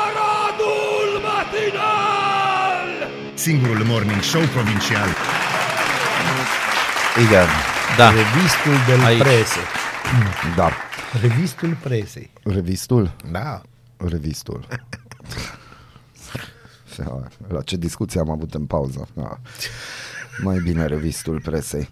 [0.01, 5.07] Aradul Matinal Singurul morning show provincial.
[7.25, 7.47] Igen,
[7.97, 9.21] Da, Revistul del Aici.
[9.21, 9.59] prese.
[10.55, 10.71] da.
[11.21, 12.31] Revistul presei.
[12.43, 13.11] Revistul?
[13.31, 13.61] Da.
[13.97, 14.65] Revistul.
[17.47, 19.07] La ce discuție am avut în pauză.
[19.13, 19.37] Da.
[20.43, 21.89] Mai bine revistul presei.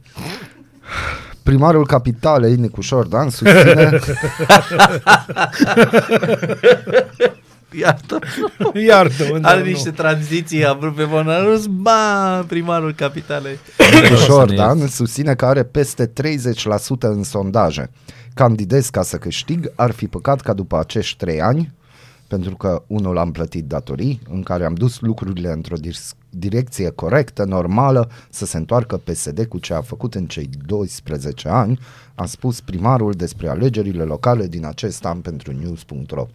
[1.44, 4.00] Primarul capitalei, Nicu Șordan, susține...
[7.72, 8.20] iartă.
[8.74, 9.66] Iartă-mă, dar Are nu.
[9.66, 13.60] niște tranziții aproape bonarus, ba, primarul capitalei.
[13.94, 16.12] Nicu Șordan susține că are peste 30%
[17.00, 17.90] în sondaje.
[18.40, 21.74] Candidez ca să câștig, ar fi păcat ca după acești trei ani
[22.28, 27.44] pentru că unul am plătit datorii, în care am dus lucrurile într-o dis- direcție corectă,
[27.44, 31.80] normală, să se întoarcă PSD cu ce a făcut în cei 12 ani,
[32.16, 36.28] a spus primarul despre alegerile locale din acest an pentru news.ro.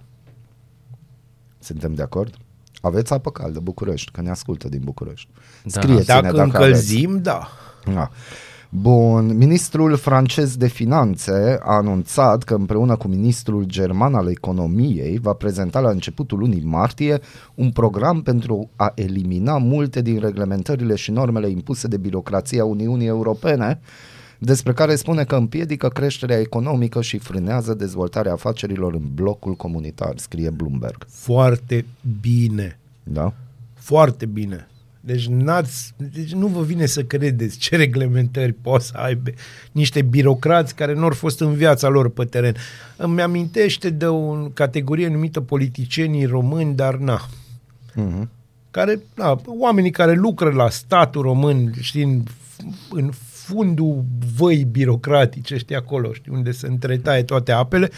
[1.58, 2.34] Suntem de acord?
[2.80, 5.28] Aveți apă caldă, București, că ne ascultă din București.
[5.62, 5.80] Da.
[5.80, 7.48] Scrieți-ne Dacă, dacă, încălzim, da.
[7.84, 7.96] aveți.
[7.96, 8.10] Da.
[8.80, 15.32] Bun, ministrul francez de finanțe a anunțat că împreună cu ministrul german al economiei va
[15.32, 17.20] prezenta la începutul lunii martie
[17.54, 23.80] un program pentru a elimina multe din reglementările și normele impuse de birocrația Uniunii Europene,
[24.38, 30.50] despre care spune că împiedică creșterea economică și frânează dezvoltarea afacerilor în blocul comunitar, scrie
[30.50, 31.06] Bloomberg.
[31.08, 31.84] Foarte
[32.20, 32.78] bine.
[33.02, 33.32] Da?
[33.74, 34.68] Foarte bine.
[35.06, 39.30] Deci, n-ați, deci nu vă vine să credeți ce reglementări pot să aibă
[39.72, 42.54] niște birocrați care nu au fost în viața lor pe teren.
[42.96, 47.20] Îmi amintește de o categorie numită politicienii români, dar na.
[47.94, 48.30] Mhm.
[48.70, 52.22] Care, na, oamenii care lucră la statul român, știi, în,
[52.90, 54.04] în fundul
[54.36, 57.90] văi birocratice, știi, acolo, știi, unde se întretaie toate apele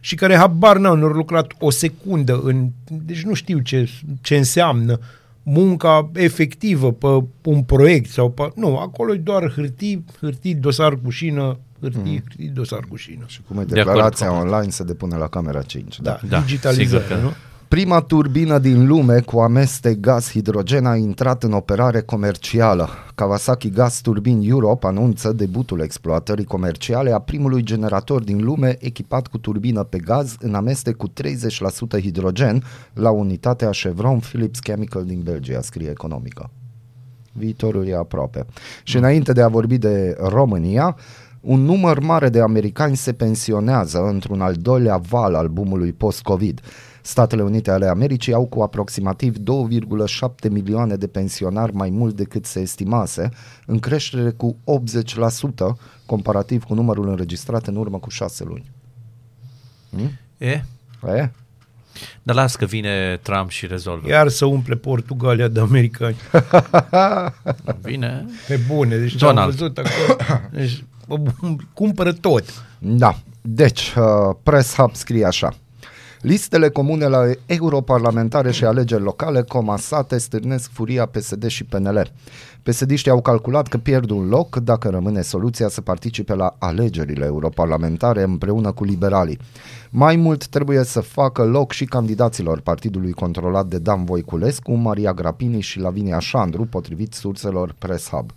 [0.00, 3.88] și care habar n-au, nu au lucrat o secundă în, deci nu știu ce,
[4.20, 5.00] ce înseamnă
[5.42, 7.06] munca efectivă pe
[7.42, 8.48] un proiect sau pe...
[8.54, 12.24] Nu, acolo e doar hârtii, hârtii, dosar cu șină, hârtii, mm.
[12.28, 13.24] hârtii, dosar cu șină.
[13.26, 14.52] Și cum e De acord, declarația complet.
[14.52, 16.00] online se depune la camera 5.
[16.00, 17.32] Da, Da, digitalizare, sigur că- nu?
[17.72, 22.88] Prima turbină din lume cu amestec gaz-hidrogen a intrat în operare comercială.
[23.14, 29.38] Kawasaki Gas Turbine Europe anunță debutul exploatării comerciale a primului generator din lume echipat cu
[29.38, 32.62] turbină pe gaz în amestec cu 30% hidrogen
[32.92, 36.50] la unitatea Chevron Philips Chemical din Belgia, scrie economică.
[37.32, 38.46] Viitorul e aproape.
[38.82, 40.96] Și înainte de a vorbi de România,
[41.40, 46.60] un număr mare de americani se pensionează într-un al doilea val al boomului post-Covid.
[47.02, 52.60] Statele Unite ale Americii au cu aproximativ 2,7 milioane de pensionari mai mult decât se
[52.60, 53.28] estimase,
[53.66, 54.56] în creștere cu
[55.72, 55.76] 80%
[56.06, 58.70] comparativ cu numărul înregistrat în urmă cu 6 luni.
[60.38, 60.64] E?
[61.16, 61.30] E?
[62.22, 64.08] Dar las că vine Trump și rezolvă.
[64.08, 66.16] Iar să umple Portugalia de americani.
[67.82, 68.26] Vine.
[68.48, 69.54] Pe bune, deci ce am Donald.
[69.54, 70.40] văzut acolo.
[70.50, 71.16] Deci, bă,
[71.72, 72.44] cumpără tot.
[72.78, 73.18] Da.
[73.40, 75.54] Deci, uh, Press Hub scrie așa.
[76.22, 82.12] Listele comune la europarlamentare și alegeri locale comasate stârnesc furia PSD și PNL.
[82.62, 88.22] psd au calculat că pierd un loc dacă rămâne soluția să participe la alegerile europarlamentare
[88.22, 89.38] împreună cu liberalii.
[89.90, 95.60] Mai mult trebuie să facă loc și candidaților partidului controlat de Dan Voiculescu, Maria Grapini
[95.60, 98.30] și Lavinia Șandru, potrivit surselor Press Hub.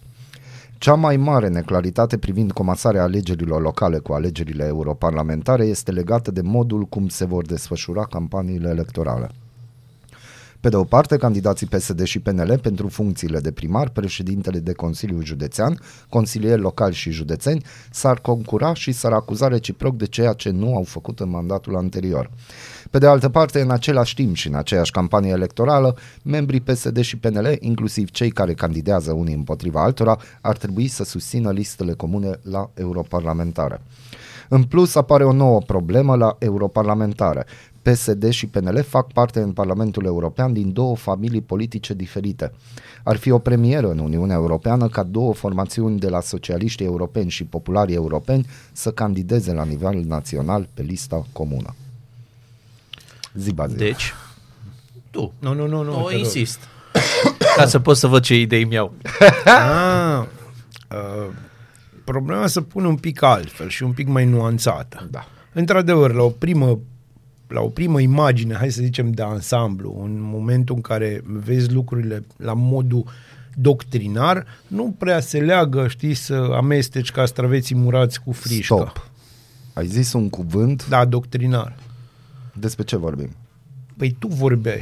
[0.86, 6.84] Cea mai mare neclaritate privind comasarea alegerilor locale cu alegerile europarlamentare este legată de modul
[6.84, 9.30] cum se vor desfășura campaniile electorale.
[10.60, 15.22] Pe de o parte, candidații PSD și PNL pentru funcțiile de primar, președintele de Consiliu
[15.22, 15.80] Județean,
[16.10, 20.84] consilieri locali și județeni s-ar concura și s-ar acuza reciproc de ceea ce nu au
[20.84, 22.32] făcut în mandatul anterior.
[22.96, 27.18] Pe de altă parte, în același timp și în aceeași campanie electorală, membrii PSD și
[27.18, 32.70] PNL, inclusiv cei care candidează unii împotriva altora, ar trebui să susțină listele comune la
[32.74, 33.82] europarlamentare.
[34.50, 37.46] În plus, apare o nouă problemă la europarlamentare.
[37.82, 42.52] PSD și PNL fac parte în Parlamentul European din două familii politice diferite.
[43.04, 47.46] Ar fi o premieră în Uniunea Europeană ca două formațiuni de la socialiștii europeni și
[47.46, 51.76] popularii europeni să candideze la nivel național pe lista comună.
[53.36, 53.78] Zi, Bazil.
[53.78, 54.14] Deci,
[55.12, 55.34] tu.
[55.40, 55.92] Nu, nu, nu, nu.
[55.92, 56.12] Nu, te rog.
[56.12, 56.60] insist.
[57.56, 58.94] Ca să pot să văd ce idei mi-au.
[59.46, 60.24] Ah,
[60.92, 61.34] uh,
[62.04, 65.08] problema se pune un pic altfel și un pic mai nuanțată.
[65.12, 65.28] Da.
[65.54, 66.80] Într-adevăr, la o primă
[67.48, 72.26] la o primă imagine, hai să zicem, de ansamblu, în momentul în care vezi lucrurile
[72.38, 73.04] la modul
[73.54, 78.76] doctrinar, nu prea se leagă, știi, să amesteci castraveții murați cu frișcă.
[78.76, 79.10] Stop.
[79.74, 81.76] Ai zis un cuvânt, Da, doctrinar.
[82.60, 83.30] Despre ce vorbim?
[83.98, 84.82] Păi tu vorbeai.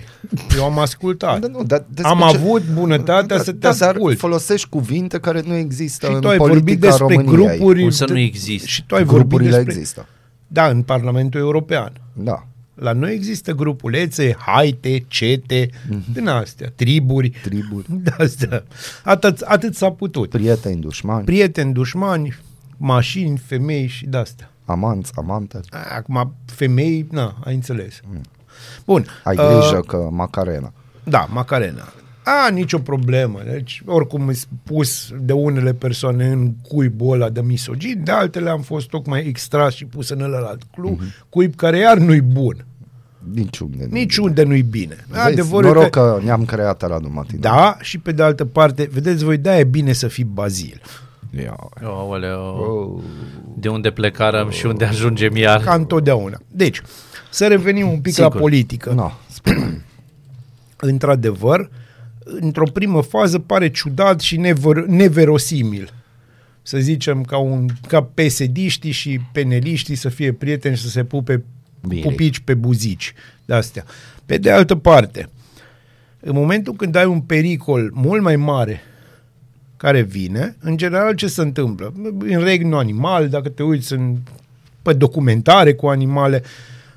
[0.58, 1.40] Eu am ascultat.
[1.40, 4.18] Da, nu, dar despre am ce- avut bunătatea să te da, dar ascult.
[4.18, 7.36] folosești cuvinte care nu există Și în tu ai politica vorbit despre României.
[7.58, 7.82] grupuri...
[7.82, 8.68] Cum să nu există?
[8.68, 9.74] Și tu ai vorbit Grupurile despre...
[9.74, 10.08] există.
[10.48, 11.92] Da, în Parlamentul European.
[12.14, 12.48] Da.
[12.76, 16.14] La noi există grupulețe, haite, cete, Mhm.
[16.14, 17.30] din astea, triburi.
[17.30, 17.86] Triburi.
[18.04, 18.64] De astea.
[19.04, 20.30] Atât, atât s-a putut.
[20.30, 22.38] Prieteni, dușmani, Prieteni, dușmani,
[22.78, 24.52] mașini, femei și de-astea.
[24.66, 25.60] Amanți, amante.
[25.98, 28.00] Acum, femei, na, ai înțeles.
[28.86, 29.06] Bun.
[29.08, 29.14] Mm.
[29.24, 30.74] Ai uh, grijă că Macarena.
[31.04, 31.94] Da, Macarena.
[32.26, 33.40] A, nicio problemă.
[33.52, 34.34] Deci, oricum e
[34.64, 39.74] pus de unele persoane în cuibul ăla de misogin, de altele am fost tocmai extras
[39.74, 41.08] și pus în ălălalt club, Mhm.
[41.10, 41.30] uh-huh.
[41.30, 42.66] cuib care iar nu-i bun.
[43.34, 43.78] Niciunde.
[43.90, 44.86] nu-i Niciunde nu-i bine.
[44.86, 45.06] bine.
[45.08, 47.40] Vezi, Adevărul e noroc că, că ne-am creat la numai tine.
[47.40, 50.82] da, și pe de altă parte, vedeți voi, da, e bine să fii bazil.
[51.42, 51.56] Ia.
[51.84, 53.02] Aoleu, Oh.
[53.56, 55.62] de unde plecărăm și unde ajungem iar.
[55.62, 56.38] Ca întotdeauna.
[56.52, 56.82] Deci,
[57.30, 58.34] să revenim un pic Sigur.
[58.34, 58.92] la politică.
[58.92, 59.86] No, spune.
[60.78, 61.70] într-adevăr,
[62.24, 65.94] într-o primă fază pare ciudat și never, neverosimil.
[66.62, 71.44] Să zicem ca, un, ca pesediștii și peneliștii să fie prieteni și să se pupe
[71.88, 72.02] Bine.
[72.02, 73.14] pupici pe buzici
[73.46, 73.86] de astea.
[74.26, 75.30] Pe de altă parte,
[76.20, 78.82] în momentul când ai un pericol mult mai mare
[79.84, 81.94] care vine, în general ce se întâmplă?
[82.20, 84.16] În regnul animal, dacă te uiți în,
[84.82, 86.44] pe documentare cu animale,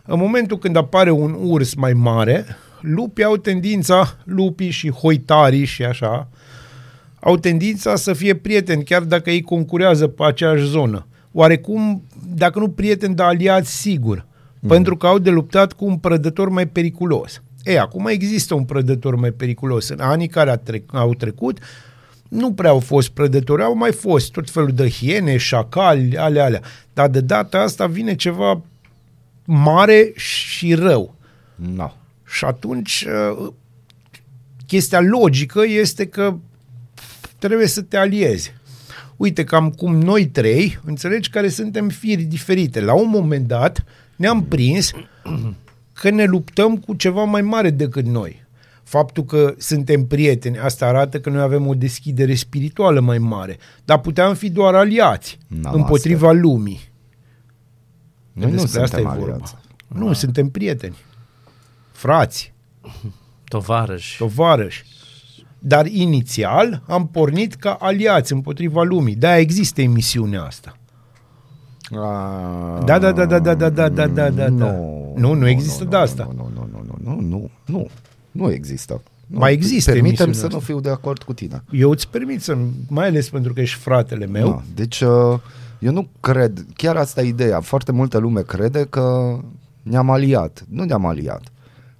[0.04, 2.44] în momentul când apare un urs mai mare,
[2.80, 6.28] lupii au tendința, lupii și hoitarii și așa,
[7.20, 11.06] au tendința să fie prieteni, chiar dacă ei concurează pe aceeași zonă.
[11.32, 12.02] Oarecum,
[12.34, 14.26] dacă nu prieteni, dar aliați sigur.
[14.60, 14.68] Mm.
[14.68, 17.42] Pentru că au de luptat cu un prădător mai periculos.
[17.64, 19.88] E, acum există un prădător mai periculos.
[19.88, 21.58] În anii care a trec, au trecut,
[22.28, 26.60] nu prea au fost prădători, au mai fost tot felul de hiene, șacali, ale alea.
[26.92, 28.62] Dar de data asta vine ceva
[29.44, 31.14] mare și rău.
[31.54, 31.92] No.
[32.26, 33.52] Și atunci uh,
[34.66, 36.36] chestia logică este că
[37.38, 38.54] trebuie să te aliezi.
[39.16, 42.80] Uite, cam cum noi trei, înțelegi, care suntem firi diferite.
[42.80, 43.84] La un moment dat
[44.16, 44.90] ne-am prins
[45.92, 48.45] că ne luptăm cu ceva mai mare decât noi.
[48.86, 53.58] Faptul că suntem prieteni, asta arată că noi avem o deschidere spirituală mai mare.
[53.84, 56.80] Dar puteam fi doar aliați Na, împotriva lumii.
[58.32, 59.32] Noi nu Despre asta suntem e vorba.
[59.34, 59.54] aliați.
[59.88, 60.96] Nu, suntem prieteni.
[61.92, 62.52] Frați,
[63.48, 64.16] Tovarăși.
[64.18, 64.84] tovarăși.
[65.58, 69.14] Dar inițial am pornit ca aliați împotriva lumii.
[69.14, 70.76] De-aia există emisiunea asta.
[71.90, 74.48] Ah, Da, da, da, da, da, da, da, da, da, da.
[74.48, 76.30] Nu, Nu, nu există de asta.
[76.36, 77.88] Nu, nu, nu, nu, nu, nu, nu,
[78.36, 79.02] nu există.
[79.26, 80.56] Nu, Mai există Permitem emisiunea să asta.
[80.56, 81.62] nu fiu de acord cu tine.
[81.70, 82.56] Eu îți permit să,
[82.88, 85.38] mai ales pentru că ești fratele meu, Da, deci uh,
[85.78, 89.36] eu nu cred, chiar asta e ideea, foarte multă lume crede că
[89.82, 90.64] ne-am aliat.
[90.68, 91.42] Nu ne-am aliat.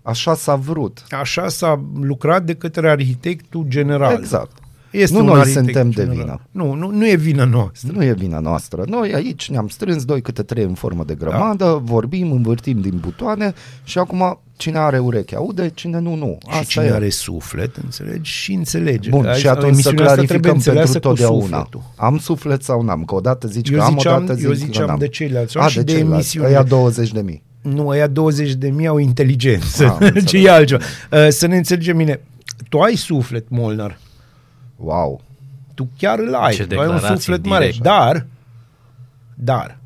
[0.03, 1.05] Așa s-a vrut.
[1.11, 4.16] așa s-a lucrat de către arhitectul general.
[4.18, 4.57] Exact.
[4.91, 6.16] Este Nu un noi arhitect suntem de general.
[6.24, 6.41] vină.
[6.64, 7.93] Nu, nu, nu e vina noastră.
[7.95, 8.84] Nu e vina noastră.
[8.87, 11.72] Noi aici ne-am strâns doi câte trei în formă de grămadă, da.
[11.74, 16.38] vorbim, învârtim din butoane și acum cine are ureche aude, cine nu, nu.
[16.61, 16.92] Și cine e.
[16.92, 18.30] are suflet, înțelegi?
[18.30, 19.09] Și înțelege.
[19.11, 21.42] Bun, Că și aici- atunci să emisiunea asta trebuie clarificăm pentru înțeleasă cu totdeauna.
[21.57, 21.82] sufletul.
[21.96, 23.04] Am suflet sau n-am?
[23.04, 24.98] Că odată zici Eu că am, ziceam- odată zic eu că ziceam n-am.
[24.98, 26.12] de ceilalți, A, și de de ceilalți.
[26.14, 26.46] emisiune.
[26.48, 27.42] Ăia 20 de mii.
[27.62, 29.84] Nu, ăia 20 de mii au inteligență.
[29.84, 30.24] Ah, am înțeles.
[30.24, 30.84] Ce e altceva.
[31.11, 32.20] Uh, Să ne înțelegem bine.
[32.68, 33.98] Tu ai suflet, Molnar.
[34.76, 35.20] Wow.
[35.74, 36.54] Tu chiar îl ai.
[36.54, 37.64] Ce tu ai un declarații suflet mare.
[37.64, 37.82] direct.
[37.82, 38.26] Dar,
[39.34, 39.78] dar,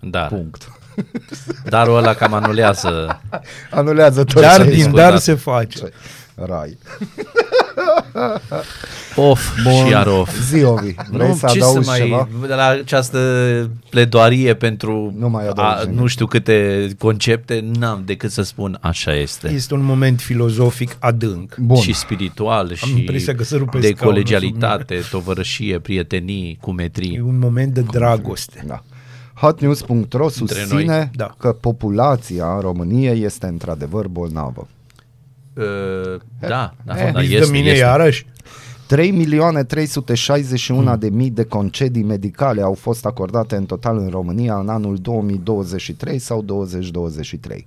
[0.00, 0.72] Dar, Punct.
[1.64, 3.20] Darul ăla cam anulează.
[3.70, 4.94] Anulează tot dar ce ai din spus.
[4.94, 5.78] dar se face.
[6.34, 6.78] Rai.
[9.16, 10.38] Of și iar of.
[10.50, 12.28] Zi, Ovi, vrei nu, să ce adaugi să mai, ceva?
[12.46, 13.18] de la această
[13.90, 16.00] pledoarie pentru Nu mai adaugi a, nimic.
[16.00, 19.50] nu știu câte concepte, n-am decât să spun așa este.
[19.50, 21.56] Este un moment filozofic adânc.
[21.56, 21.76] Bun.
[21.76, 27.20] Și spiritual și impresia că se rupe de scaunul colegialitate, tovărășie, prietenii, E cumetrii.
[27.20, 28.64] un moment de dragoste.
[28.66, 28.82] Da.
[29.34, 31.10] Hotnews.ro susține noi.
[31.14, 31.34] Da.
[31.38, 34.66] că populația României este într-adevăr bolnavă.
[35.54, 37.78] Uh, da, da, Eh, da, Zici este, de mine este.
[37.78, 38.26] iarăși?
[38.86, 44.58] 3 milioane 361 de mii de concedii medicale au fost acordate în total în România
[44.58, 47.66] în anul 2023 sau 2023.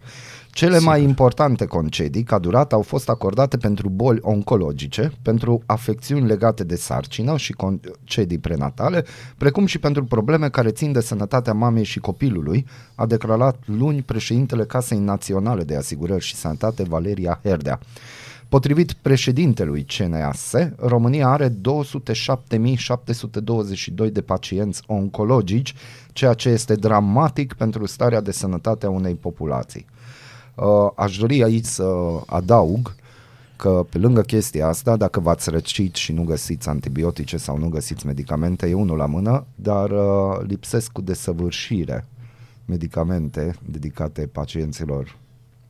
[0.56, 6.64] Cele mai importante concedii ca durată au fost acordate pentru boli oncologice, pentru afecțiuni legate
[6.64, 9.06] de sarcină și concedii prenatale,
[9.38, 14.66] precum și pentru probleme care țin de sănătatea mamei și copilului, a declarat luni președintele
[14.66, 17.80] Casei Naționale de Asigurări și Sănătate Valeria Herdea.
[18.49, 21.56] Potrivit președintelui CNAS, România are 207.722
[24.12, 25.74] de pacienți oncologici,
[26.14, 29.86] ceea ce este dramatic pentru starea de sănătate a unei populații.
[30.56, 31.86] Uh, aș dori aici să
[32.26, 32.95] adaug
[33.56, 38.06] că pe lângă chestia asta, dacă v-ați răcit și nu găsiți antibiotice sau nu găsiți
[38.06, 42.06] medicamente, e unul la mână, dar uh, lipsesc cu desăvârșire
[42.66, 45.16] medicamente dedicate pacienților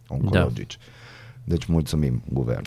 [0.07, 0.77] oncologici.
[0.77, 0.85] Da.
[1.43, 2.65] Deci mulțumim, guvern.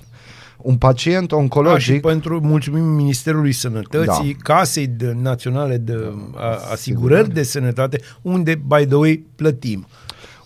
[0.59, 2.01] Un pacient A, și oncologic...
[2.01, 4.55] pentru mulțumim Ministerului Sănătății, Da.
[4.55, 9.87] Casei de Naționale de a, Asigurări de Sănătate, unde, by the way, plătim.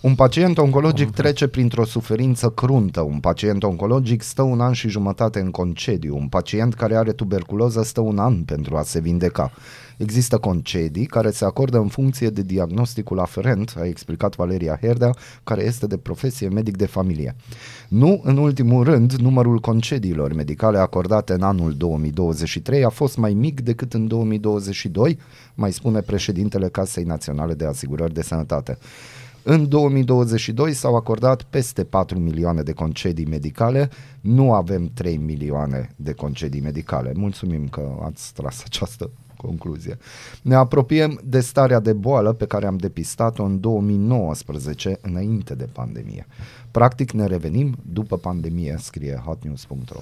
[0.03, 3.01] Un pacient oncologic trece printr-o suferință cruntă.
[3.01, 6.15] Un pacient oncologic stă un an și jumătate în concediu.
[6.15, 9.51] Un pacient care are tuberculoză stă un an pentru a se vindeca.
[9.97, 15.63] Există concedii care se acordă în funcție de diagnosticul aferent, a explicat Valeria Herdea, care
[15.63, 17.35] este de profesie medic de familie.
[17.87, 23.61] Nu, în ultimul rând, numărul concediilor medicale acordate în anul 2023 a fost mai mic
[23.61, 25.19] decât în 2022,
[25.55, 28.77] mai spune președintele Casei Naționale de Asigurări de Sănătate.
[29.43, 33.89] În 2022 s-au acordat peste 4 milioane de concedii medicale,
[34.21, 37.11] nu avem 3 milioane de concedii medicale.
[37.15, 39.97] Mulțumim că ați tras această concluzie.
[40.41, 46.27] Ne apropiem de starea de boală pe care am depistat-o în 2019, înainte de pandemie.
[46.71, 49.99] Practic ne revenim după pandemie, scrie hotnews.ro.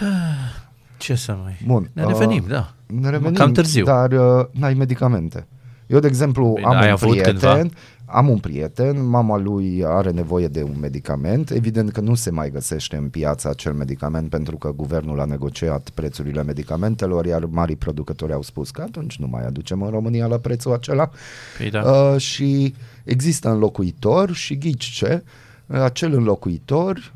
[0.98, 1.60] Ce să mai...
[1.66, 1.90] Bun.
[1.92, 2.74] Ne revenim, uh, da.
[2.86, 3.84] Ne revenim, Cam târziu.
[3.84, 5.46] dar uh, n-ai medicamente.
[5.86, 7.68] Eu, de exemplu, Bine, am ai un avut prieten, cândva?
[8.04, 12.50] am un prieten, mama lui are nevoie de un medicament, evident că nu se mai
[12.50, 18.32] găsește în piață acel medicament pentru că guvernul a negociat prețurile medicamentelor, iar marii producători
[18.32, 21.10] au spus că atunci nu mai aducem în România la prețul acela
[21.58, 21.80] Păi da.
[21.80, 22.74] uh, și
[23.04, 25.22] există înlocuitor și ghici ce,
[25.66, 27.12] acel înlocuitor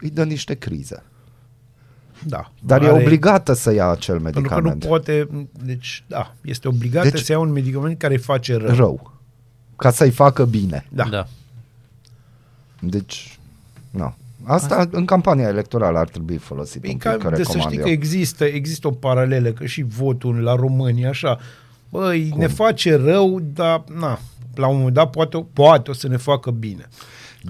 [0.00, 1.02] îi dă niște crize.
[2.26, 2.50] Da.
[2.62, 4.82] Dar e Are- obligată să ia acel Pentru că medicament.
[4.82, 5.28] nu poate,
[5.64, 8.74] deci, da, este obligată Deci- să ia un medicament care face rău.
[8.74, 9.12] rău.
[9.76, 10.86] Ca să-i facă bine.
[10.92, 11.04] Da.
[11.10, 11.26] da.
[12.80, 13.38] Deci,
[13.90, 14.14] nu.
[14.46, 17.64] Asta în campania electorală ar trebui folosit E un ca, pic, că de să recomand
[17.70, 17.84] știi eu.
[17.84, 21.38] că există, există o paralelă, că și votul la România, așa,
[21.88, 24.18] băi, ne face rău, dar, na,
[24.54, 26.88] la un moment dat poate, poate o să ne facă bine.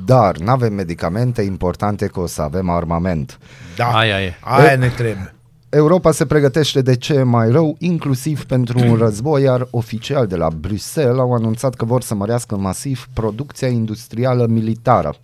[0.05, 3.39] Dar nu avem medicamente, important e că o să avem armament.
[3.77, 4.35] Da, Aia e.
[4.41, 5.35] aia ne trebuie.
[5.69, 10.37] Europa se pregătește de ce e mai rău, inclusiv pentru un război, iar oficial de
[10.37, 15.15] la Bruxelles au anunțat că vor să mărească masiv producția industrială militară.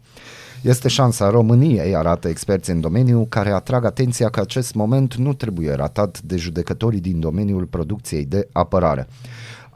[0.63, 5.75] Este șansa României, arată experți în domeniu, care atrag atenția că acest moment nu trebuie
[5.75, 9.09] ratat de judecătorii din domeniul producției de apărare.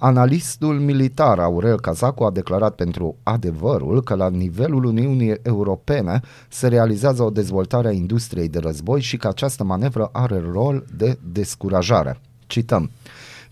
[0.05, 7.23] Analistul militar Aurel Cazacu a declarat pentru adevărul că la nivelul Uniunii Europene se realizează
[7.23, 12.21] o dezvoltare a industriei de război și că această manevră are rol de descurajare.
[12.47, 12.91] Cităm.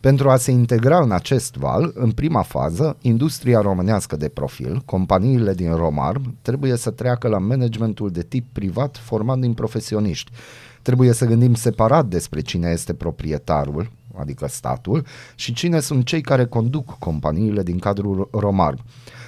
[0.00, 5.54] Pentru a se integra în acest val, în prima fază, industria românească de profil, companiile
[5.54, 10.30] din Romarm, trebuie să treacă la managementul de tip privat format din profesioniști.
[10.82, 15.04] Trebuie să gândim separat despre cine este proprietarul, adică statul,
[15.34, 18.84] și cine sunt cei care conduc companiile din cadrul Romarm.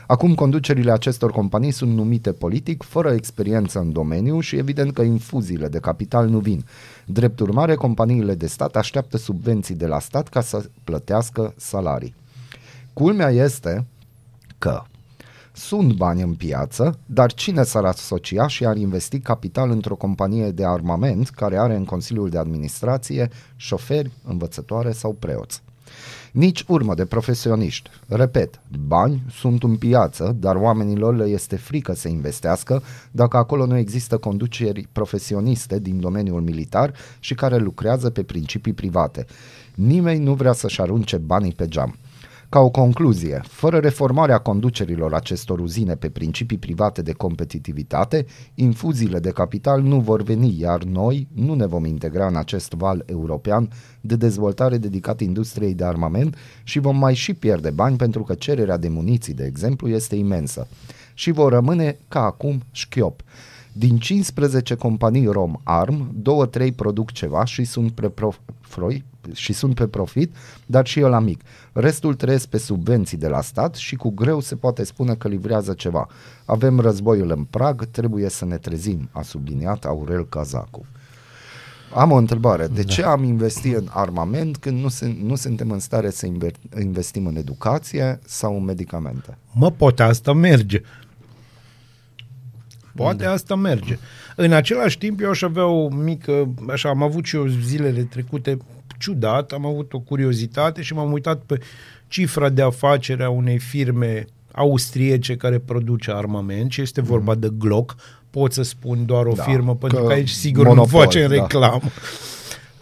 [0.06, 5.68] Acum conducerile acestor companii sunt numite politic, fără experiență în domeniu și evident că infuziile
[5.68, 6.64] de capital nu vin.
[7.04, 12.14] Drept urmare, companiile de stat așteaptă subvenții de la stat ca să plătească salarii.
[12.92, 13.86] Culmea este
[14.58, 14.82] că
[15.56, 20.66] sunt bani în piață, dar cine s-ar asocia și ar investi capital într-o companie de
[20.66, 25.62] armament care are în Consiliul de Administrație șoferi, învățătoare sau preoți?
[26.32, 27.90] Nici urmă de profesioniști.
[28.08, 33.76] Repet, bani sunt în piață, dar oamenilor le este frică să investească dacă acolo nu
[33.76, 39.26] există conduceri profesioniste din domeniul militar și care lucrează pe principii private.
[39.74, 41.98] Nimeni nu vrea să-și arunce banii pe geam.
[42.54, 49.30] Ca o concluzie, fără reformarea conducerilor acestor uzine pe principii private de competitivitate, infuziile de
[49.30, 54.16] capital nu vor veni, iar noi nu ne vom integra în acest val european de
[54.16, 58.88] dezvoltare dedicat industriei de armament și vom mai și pierde bani pentru că cererea de
[58.88, 60.66] muniții, de exemplu, este imensă.
[61.14, 63.22] Și vor rămâne ca acum șchiop.
[63.72, 66.22] Din 15 companii Rom Arm,
[66.70, 68.12] 2-3 produc ceva și sunt pe,
[68.78, 70.34] prof- și sunt pe profit,
[70.66, 71.40] dar și la mic.
[71.72, 75.72] Restul trăiesc pe subvenții de la stat și cu greu se poate spune că livrează
[75.72, 76.06] ceva.
[76.44, 80.86] Avem războiul în prag, trebuie să ne trezim, a subliniat Aurel Cazacu.
[81.94, 82.66] Am o întrebare.
[82.66, 86.80] De ce am investit în armament când nu, se, nu suntem în stare să inver-
[86.80, 89.38] investim în educație sau în medicamente?
[89.52, 90.82] Mă, poate asta merge.
[92.94, 93.98] Poate asta merge.
[94.36, 98.56] În același timp, eu aș avea o mică, așa, am avut și eu zilele trecute
[98.98, 101.58] ciudat, am avut o curiozitate și m-am uitat pe
[102.08, 107.96] cifra de afacere a unei firme austriece care produce armament și este vorba de Glock.
[108.30, 111.28] Pot să spun doar o Da, firmă, pentru că că aici sigur monopol, nu facem
[111.28, 111.34] da.
[111.34, 111.90] reclamă.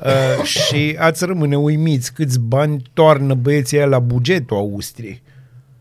[0.05, 5.23] Uh, și ați rămâne uimiți câți bani toarnă băieții aia la bugetul Austriei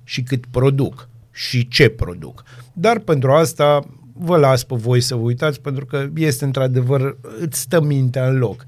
[0.04, 2.44] și cât produc și ce produc.
[2.74, 7.60] Dar pentru asta vă las pe voi să vă uitați pentru că este într-adevăr, îți
[7.60, 8.66] stă mintea în loc.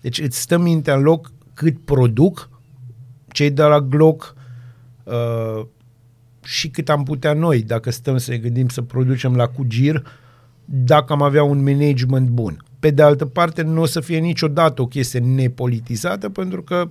[0.00, 2.48] Deci îți stă mintea în loc cât produc
[3.28, 4.34] cei de la Glock,
[5.04, 5.66] uh,
[6.44, 10.02] și cât am putea noi, dacă stăm să ne gândim să producem la cugir,
[10.64, 12.64] dacă am avea un management bun.
[12.80, 16.90] Pe de altă parte, nu o să fie niciodată o chestie nepolitizată, pentru că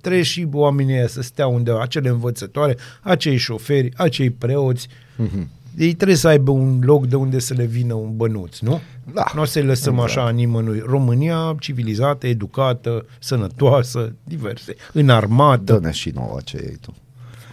[0.00, 4.88] trebuie și oamenii ăia să stea undeva, acele învățătoare, acei șoferi, acei preoți.
[4.88, 5.46] Mm-hmm.
[5.76, 8.80] Ei trebuie să aibă un loc de unde să le vină un bănuț, nu?
[9.12, 9.24] Da.
[9.34, 10.10] Nu o să-i lăsăm Exact.
[10.10, 10.82] așa nimănui.
[10.86, 14.74] România civilizată, educată, sănătoasă, diverse.
[14.92, 15.72] În armată.
[15.72, 16.94] Dă-ne și nouă ce iei tu.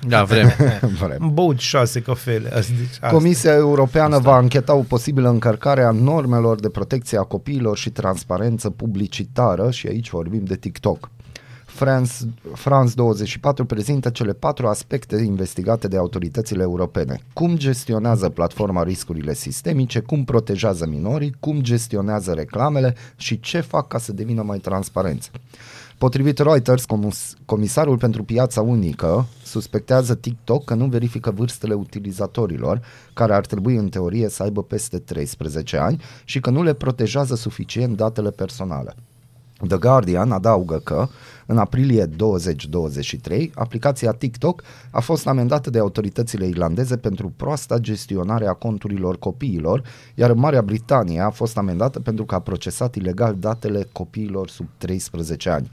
[0.07, 0.51] Da, vrem.
[0.99, 1.17] Vrem.
[1.21, 2.73] Am băut șase cafele azi.
[2.73, 3.07] Deci asta.
[3.07, 8.69] Comisia Europeană va încheta o posibilă încărcare a normelor de protecție a copiilor și transparență
[8.69, 11.09] publicitară și aici vorbim de TikTok.
[11.73, 12.13] France,
[12.53, 17.19] France 24 prezintă cele patru aspecte investigate de autoritățile europene.
[17.33, 23.97] Cum gestionează platforma riscurile sistemice, cum protejează minorii, cum gestionează reclamele și ce fac ca
[23.97, 25.31] să devină mai transparenți.
[25.97, 32.81] Potrivit Reuters, comis- comisarul pentru piața unică suspectează TikTok că nu verifică vârstele utilizatorilor,
[33.13, 37.35] care ar trebui în teorie să aibă peste 13 ani și că nu le protejează
[37.35, 38.95] suficient datele personale.
[39.67, 41.07] The Guardian adaugă că,
[41.45, 48.53] în aprilie 2023, aplicația TikTok a fost amendată de autoritățile irlandeze pentru proasta gestionare a
[48.53, 49.83] conturilor copiilor,
[50.15, 54.67] iar în Marea Britanie a fost amendată pentru că a procesat ilegal datele copiilor sub
[54.77, 55.71] 13 ani.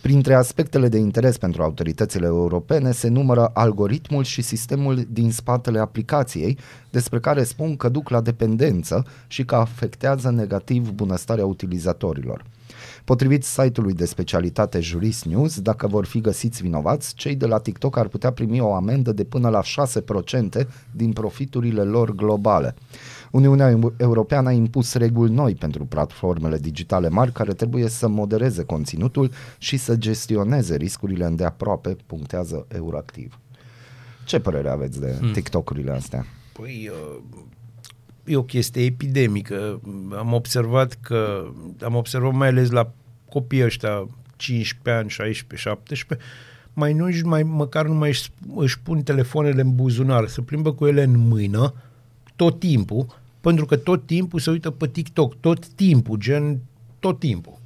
[0.00, 6.58] Printre aspectele de interes pentru autoritățile europene se numără algoritmul și sistemul din spatele aplicației,
[6.90, 12.44] despre care spun că duc la dependență și că afectează negativ bunăstarea utilizatorilor.
[13.04, 17.96] Potrivit site-ului de specialitate Jurist News, dacă vor fi găsiți vinovați, cei de la TikTok
[17.96, 19.60] ar putea primi o amendă de până la
[20.62, 22.74] 6% din profiturile lor globale.
[23.30, 29.30] Uniunea Europeană a impus reguli noi pentru platformele digitale mari care trebuie să modereze conținutul
[29.58, 33.38] și să gestioneze riscurile îndeaproape, punctează Euroactiv.
[34.24, 36.26] Ce părere aveți de TikTok-urile astea?
[36.52, 37.18] Păi, uh,
[38.28, 39.80] e o chestie epidemică.
[40.18, 41.44] Am observat că,
[41.84, 42.90] am observat mai ales la
[43.28, 44.06] copiii ăștia
[44.36, 46.26] 15 ani, 16, 17,
[46.72, 50.86] mai nu mai, măcar nu mai își, își pun telefoanele în buzunar, se plimbă cu
[50.86, 51.74] ele în mână
[52.36, 53.06] tot timpul,
[53.40, 56.58] pentru că tot timpul se uită pe TikTok, tot timpul, gen
[56.98, 57.58] tot timpul.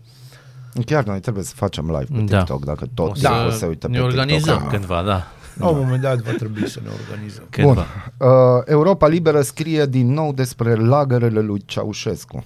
[0.86, 2.38] Chiar noi trebuie să facem live pe Da.
[2.38, 4.72] TikTok, dacă tot O să da, se uită ne pe organizăm TikTok.
[4.72, 5.26] cândva, da.
[5.58, 7.44] La un moment dat va trebui să ne organizăm.
[7.50, 7.86] Cândva.
[8.18, 8.28] Bun.
[8.28, 12.44] Uh, Europa Liberă scrie din nou despre lagărele lui Ceaușescu.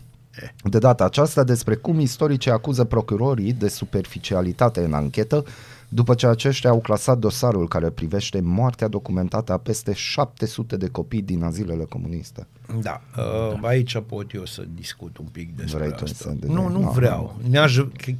[0.62, 5.44] De data aceasta despre cum istoricii acuză procurorii de superficialitate în anchetă
[5.88, 11.22] după ce aceștia au clasat dosarul care privește moartea documentată a peste 700 de copii
[11.22, 12.46] din azilele comuniste.
[12.80, 16.16] Da, uh, aici pot eu să discut un pic despre Vrei tu asta.
[16.30, 17.38] să- de- nu, nu nu, vreau.
[17.50, 17.78] N-aș,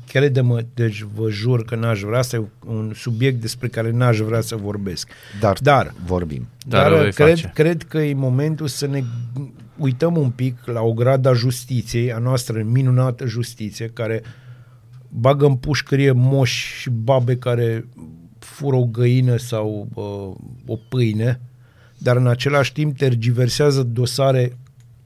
[0.09, 4.41] crede-mă, deci vă jur că n-aș vrea, asta e un subiect despre care n-aș vrea
[4.41, 5.09] să vorbesc.
[5.41, 6.47] Dar, Dar vorbim.
[6.67, 7.51] Dar o Dar vei cred, face.
[7.55, 9.03] cred că e momentul să ne
[9.79, 14.23] uităm un pic la o grada justiției, a noastră minunată justiție, care
[15.09, 17.89] bagă în pușcărie moși și babe care
[18.39, 21.41] fură o găină sau uh, o pâine,
[21.99, 24.57] dar în același timp tergiversează dosare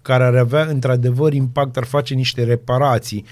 [0.03, 3.25] care ar avea într-adevăr impact, ar face niște reparații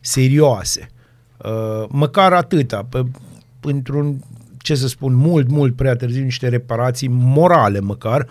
[0.00, 0.90] serioase.
[1.36, 3.02] Uh, măcar atâta, pe,
[3.60, 4.24] într-un,
[4.58, 8.26] ce să spun, mult, mult prea târziu, niște reparații morale măcar,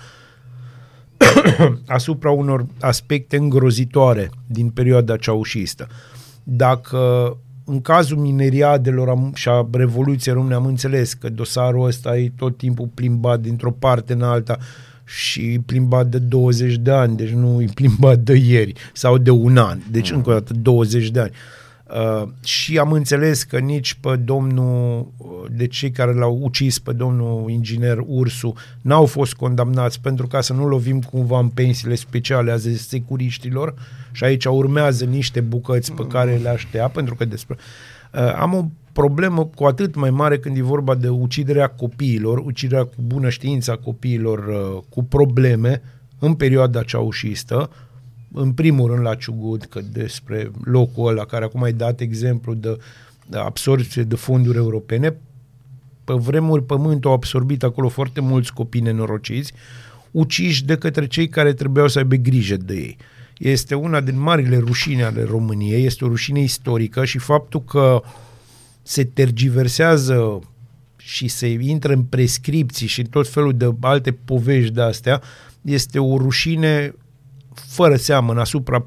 [1.87, 5.87] asupra unor aspecte îngrozitoare din perioada ceaușistă.
[6.43, 7.37] Dacă
[7.69, 12.57] în cazul mineriadelor am, și a Revoluției Române am înțeles că dosarul ăsta e tot
[12.57, 14.57] timpul plimbat dintr-o parte în alta
[15.05, 19.29] și e plimbat de 20 de ani, deci nu e plimbat de ieri sau de
[19.29, 21.31] un an, deci încă o dată 20 de ani.
[21.31, 21.66] Uh,
[22.43, 27.49] și am înțeles că nici pe domnul, uh, de cei care l-au ucis pe domnul
[27.49, 32.57] inginer Ursu, n-au fost condamnați pentru ca să nu lovim cumva în pensiile speciale a
[32.75, 33.73] securiștilor.
[34.11, 37.55] Și aici urmează niște bucăți pe care le aștea, pentru că despre...
[38.13, 42.83] Uh, am o problemă cu atât mai mare când e vorba de uciderea copiilor, uciderea
[42.83, 45.81] cu bună știință a copiilor uh, cu probleme
[46.19, 47.69] în perioada ceaușistă,
[48.33, 52.77] în primul rând la Ciugut, că despre locul ăla care acum ai dat exemplu de,
[53.29, 55.17] de absorție de fonduri europene,
[56.03, 59.53] pe vremuri pământul a absorbit acolo foarte mulți copii nenorociți,
[60.11, 62.97] uciși de către cei care trebuiau să aibă grijă de ei.
[63.37, 68.01] Este una din marile rușine ale României, este o rușine istorică și faptul că
[68.81, 70.39] se tergiversează
[70.97, 75.21] și se intră în prescripții și în tot felul de alte povești de astea,
[75.61, 76.93] este o rușine
[77.59, 78.85] fără seamăn asupra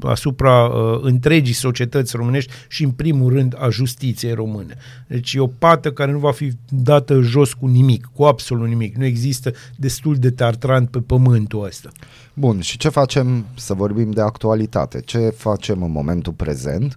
[0.00, 4.74] asupra uh, întregii societăți românești și în primul rând a justiției române.
[5.06, 8.96] Deci e o pată care nu va fi dată jos cu nimic, cu absolut nimic.
[8.96, 11.90] Nu există destul de tartran pe pământul ăsta.
[12.34, 15.00] Bun, și ce facem să vorbim de actualitate?
[15.00, 16.96] Ce facem în momentul prezent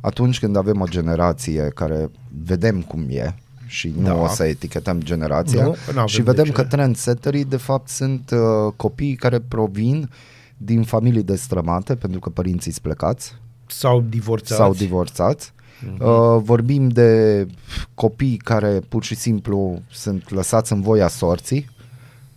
[0.00, 2.10] atunci când avem o generație care
[2.44, 3.34] vedem cum e
[3.68, 4.14] și nu Da.
[4.14, 6.52] o să etichetăm generația Nu, că n-avem și de vedem ce.
[6.52, 10.10] că trendsetterii de fapt sunt uh, copii care provin
[10.56, 13.34] din familii destrămate pentru că părinții sunt plecați
[13.66, 14.60] Sau divorțați.
[14.60, 15.52] sau divorțați.
[15.84, 16.04] Mhm.
[16.08, 17.46] Uh, vorbim de
[17.94, 21.68] copii care pur și simplu sunt lăsați în voia sorții,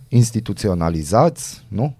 [0.08, 1.96] instituționalizați, nu?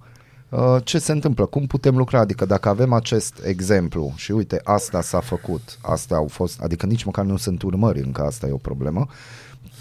[0.53, 1.47] Uh, ce se întâmplă?
[1.47, 2.19] Cum putem lucra?
[2.21, 7.05] Adică dacă avem acest exemplu și uite, asta s-a făcut, astea au fost, adică nici
[7.05, 9.07] măcar nu sunt urmări, încă asta e o problemă,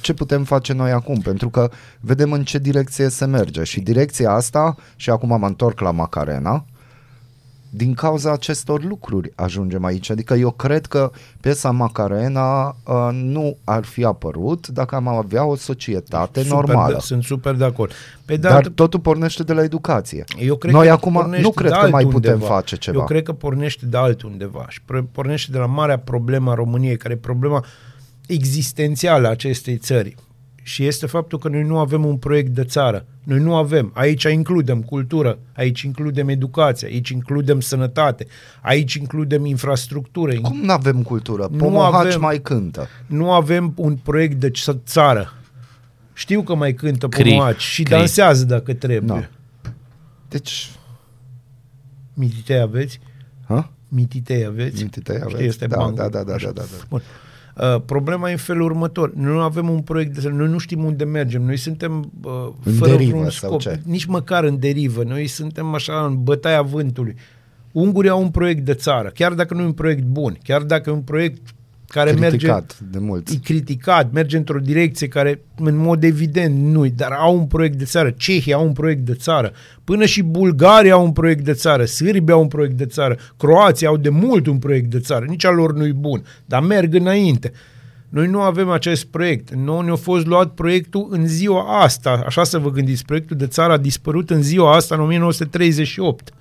[0.02, 1.20] ce putem face noi acum?
[1.20, 1.70] Pentru că
[2.00, 6.66] vedem în ce direcție se merge și direcția asta, și acum mă întorc la Macarena,
[7.74, 10.10] din cauza acestor lucruri ajungem aici.
[10.10, 15.56] Adică eu cred că piesa Macarena uh, nu ar fi apărut dacă am avea o
[15.56, 16.94] societate Super normală.
[16.94, 17.92] De, sunt super de acord.
[18.26, 20.24] Pe de Dar altă- totul pornește de la educație.
[20.40, 22.34] Eu cred Noi că acum pornește nu cred de că mai altundeva.
[22.34, 22.98] putem face ceva.
[23.00, 26.98] Eu cred că pornește de altundeva și pre- pornește de la marea problemă a României,
[26.98, 27.66] care e problema
[28.28, 30.16] existențială a acestei țări.
[30.64, 33.06] Și este faptul că noi nu avem un proiect de țară.
[33.24, 33.92] Noi nu avem.
[33.94, 38.28] Aici includem cultură, aici includem educație, aici includem sănătate,
[38.62, 40.34] aici includem infrastructură.
[40.42, 41.48] Cum nu avem cultură?
[41.52, 42.88] Nu Pomohaci avem- mai cântă.
[43.08, 45.34] Nu avem un proiect de ț- țară.
[46.14, 47.30] Știu că mai cântă Cri.
[47.30, 47.94] pomoaci și Cri.
[47.94, 49.00] dansează dacă trebuie.
[49.20, 49.30] Da.
[50.30, 50.70] Deci,
[52.14, 53.00] Mititei aveți?
[53.48, 53.72] ha?
[53.88, 54.84] Mititei aveți?
[54.84, 55.34] Mititei aveți?
[55.34, 55.96] Știi, este Da, bancul.
[55.96, 56.46] da, da, da, Așa.
[56.52, 56.84] da, da, da.
[56.90, 57.02] Bun.
[57.62, 59.14] Uh, problema e în felul următor.
[59.14, 61.42] Noi nu avem un proiect de noi nu știm unde mergem.
[61.42, 62.32] Noi suntem uh,
[62.64, 63.62] În fără derivă vreun sau scop.
[63.62, 63.82] ce?
[63.86, 65.04] Nici măcar în derivă.
[65.04, 67.16] Noi suntem așa în bătaia vântului.
[67.72, 70.90] Ungurii au un proiect de țară, chiar dacă nu e un proiect bun, chiar dacă
[70.90, 71.42] e un proiect
[71.92, 73.34] care merge Criticat de mulți.
[73.34, 77.84] e criticat, merge într-o direcție care în mod evident nu dar au un proiect de
[77.84, 79.52] țară, Cehia au un proiect de țară,
[79.84, 83.88] până și Bulgaria au un proiect de țară, Sârbia au un proiect de țară, Croația
[83.88, 87.52] au de mult un proiect de țară, nici al lor nu-i bun, dar merg înainte.
[88.10, 89.54] Noi nu avem acest proiect.
[89.54, 92.24] Nu ne-a fost luat proiectul în ziua asta.
[92.26, 93.06] Așa să vă gândiți.
[93.06, 96.34] Proiectul de țară a dispărut în ziua asta, în 1938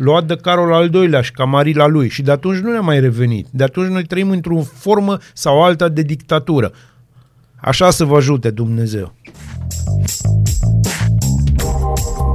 [0.00, 3.46] luat de Carol al II-lea și camarila lui și de atunci nu ne-a mai revenit.
[3.50, 6.72] De atunci noi trăim într-o formă sau alta de dictatură.
[7.56, 9.14] Așa să vă ajute Dumnezeu.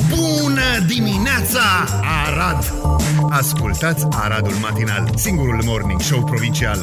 [0.10, 1.62] Bună dimineața,
[2.26, 2.74] Arad!
[3.30, 6.78] Ascultați Aradul Matinal, singurul morning show provincial.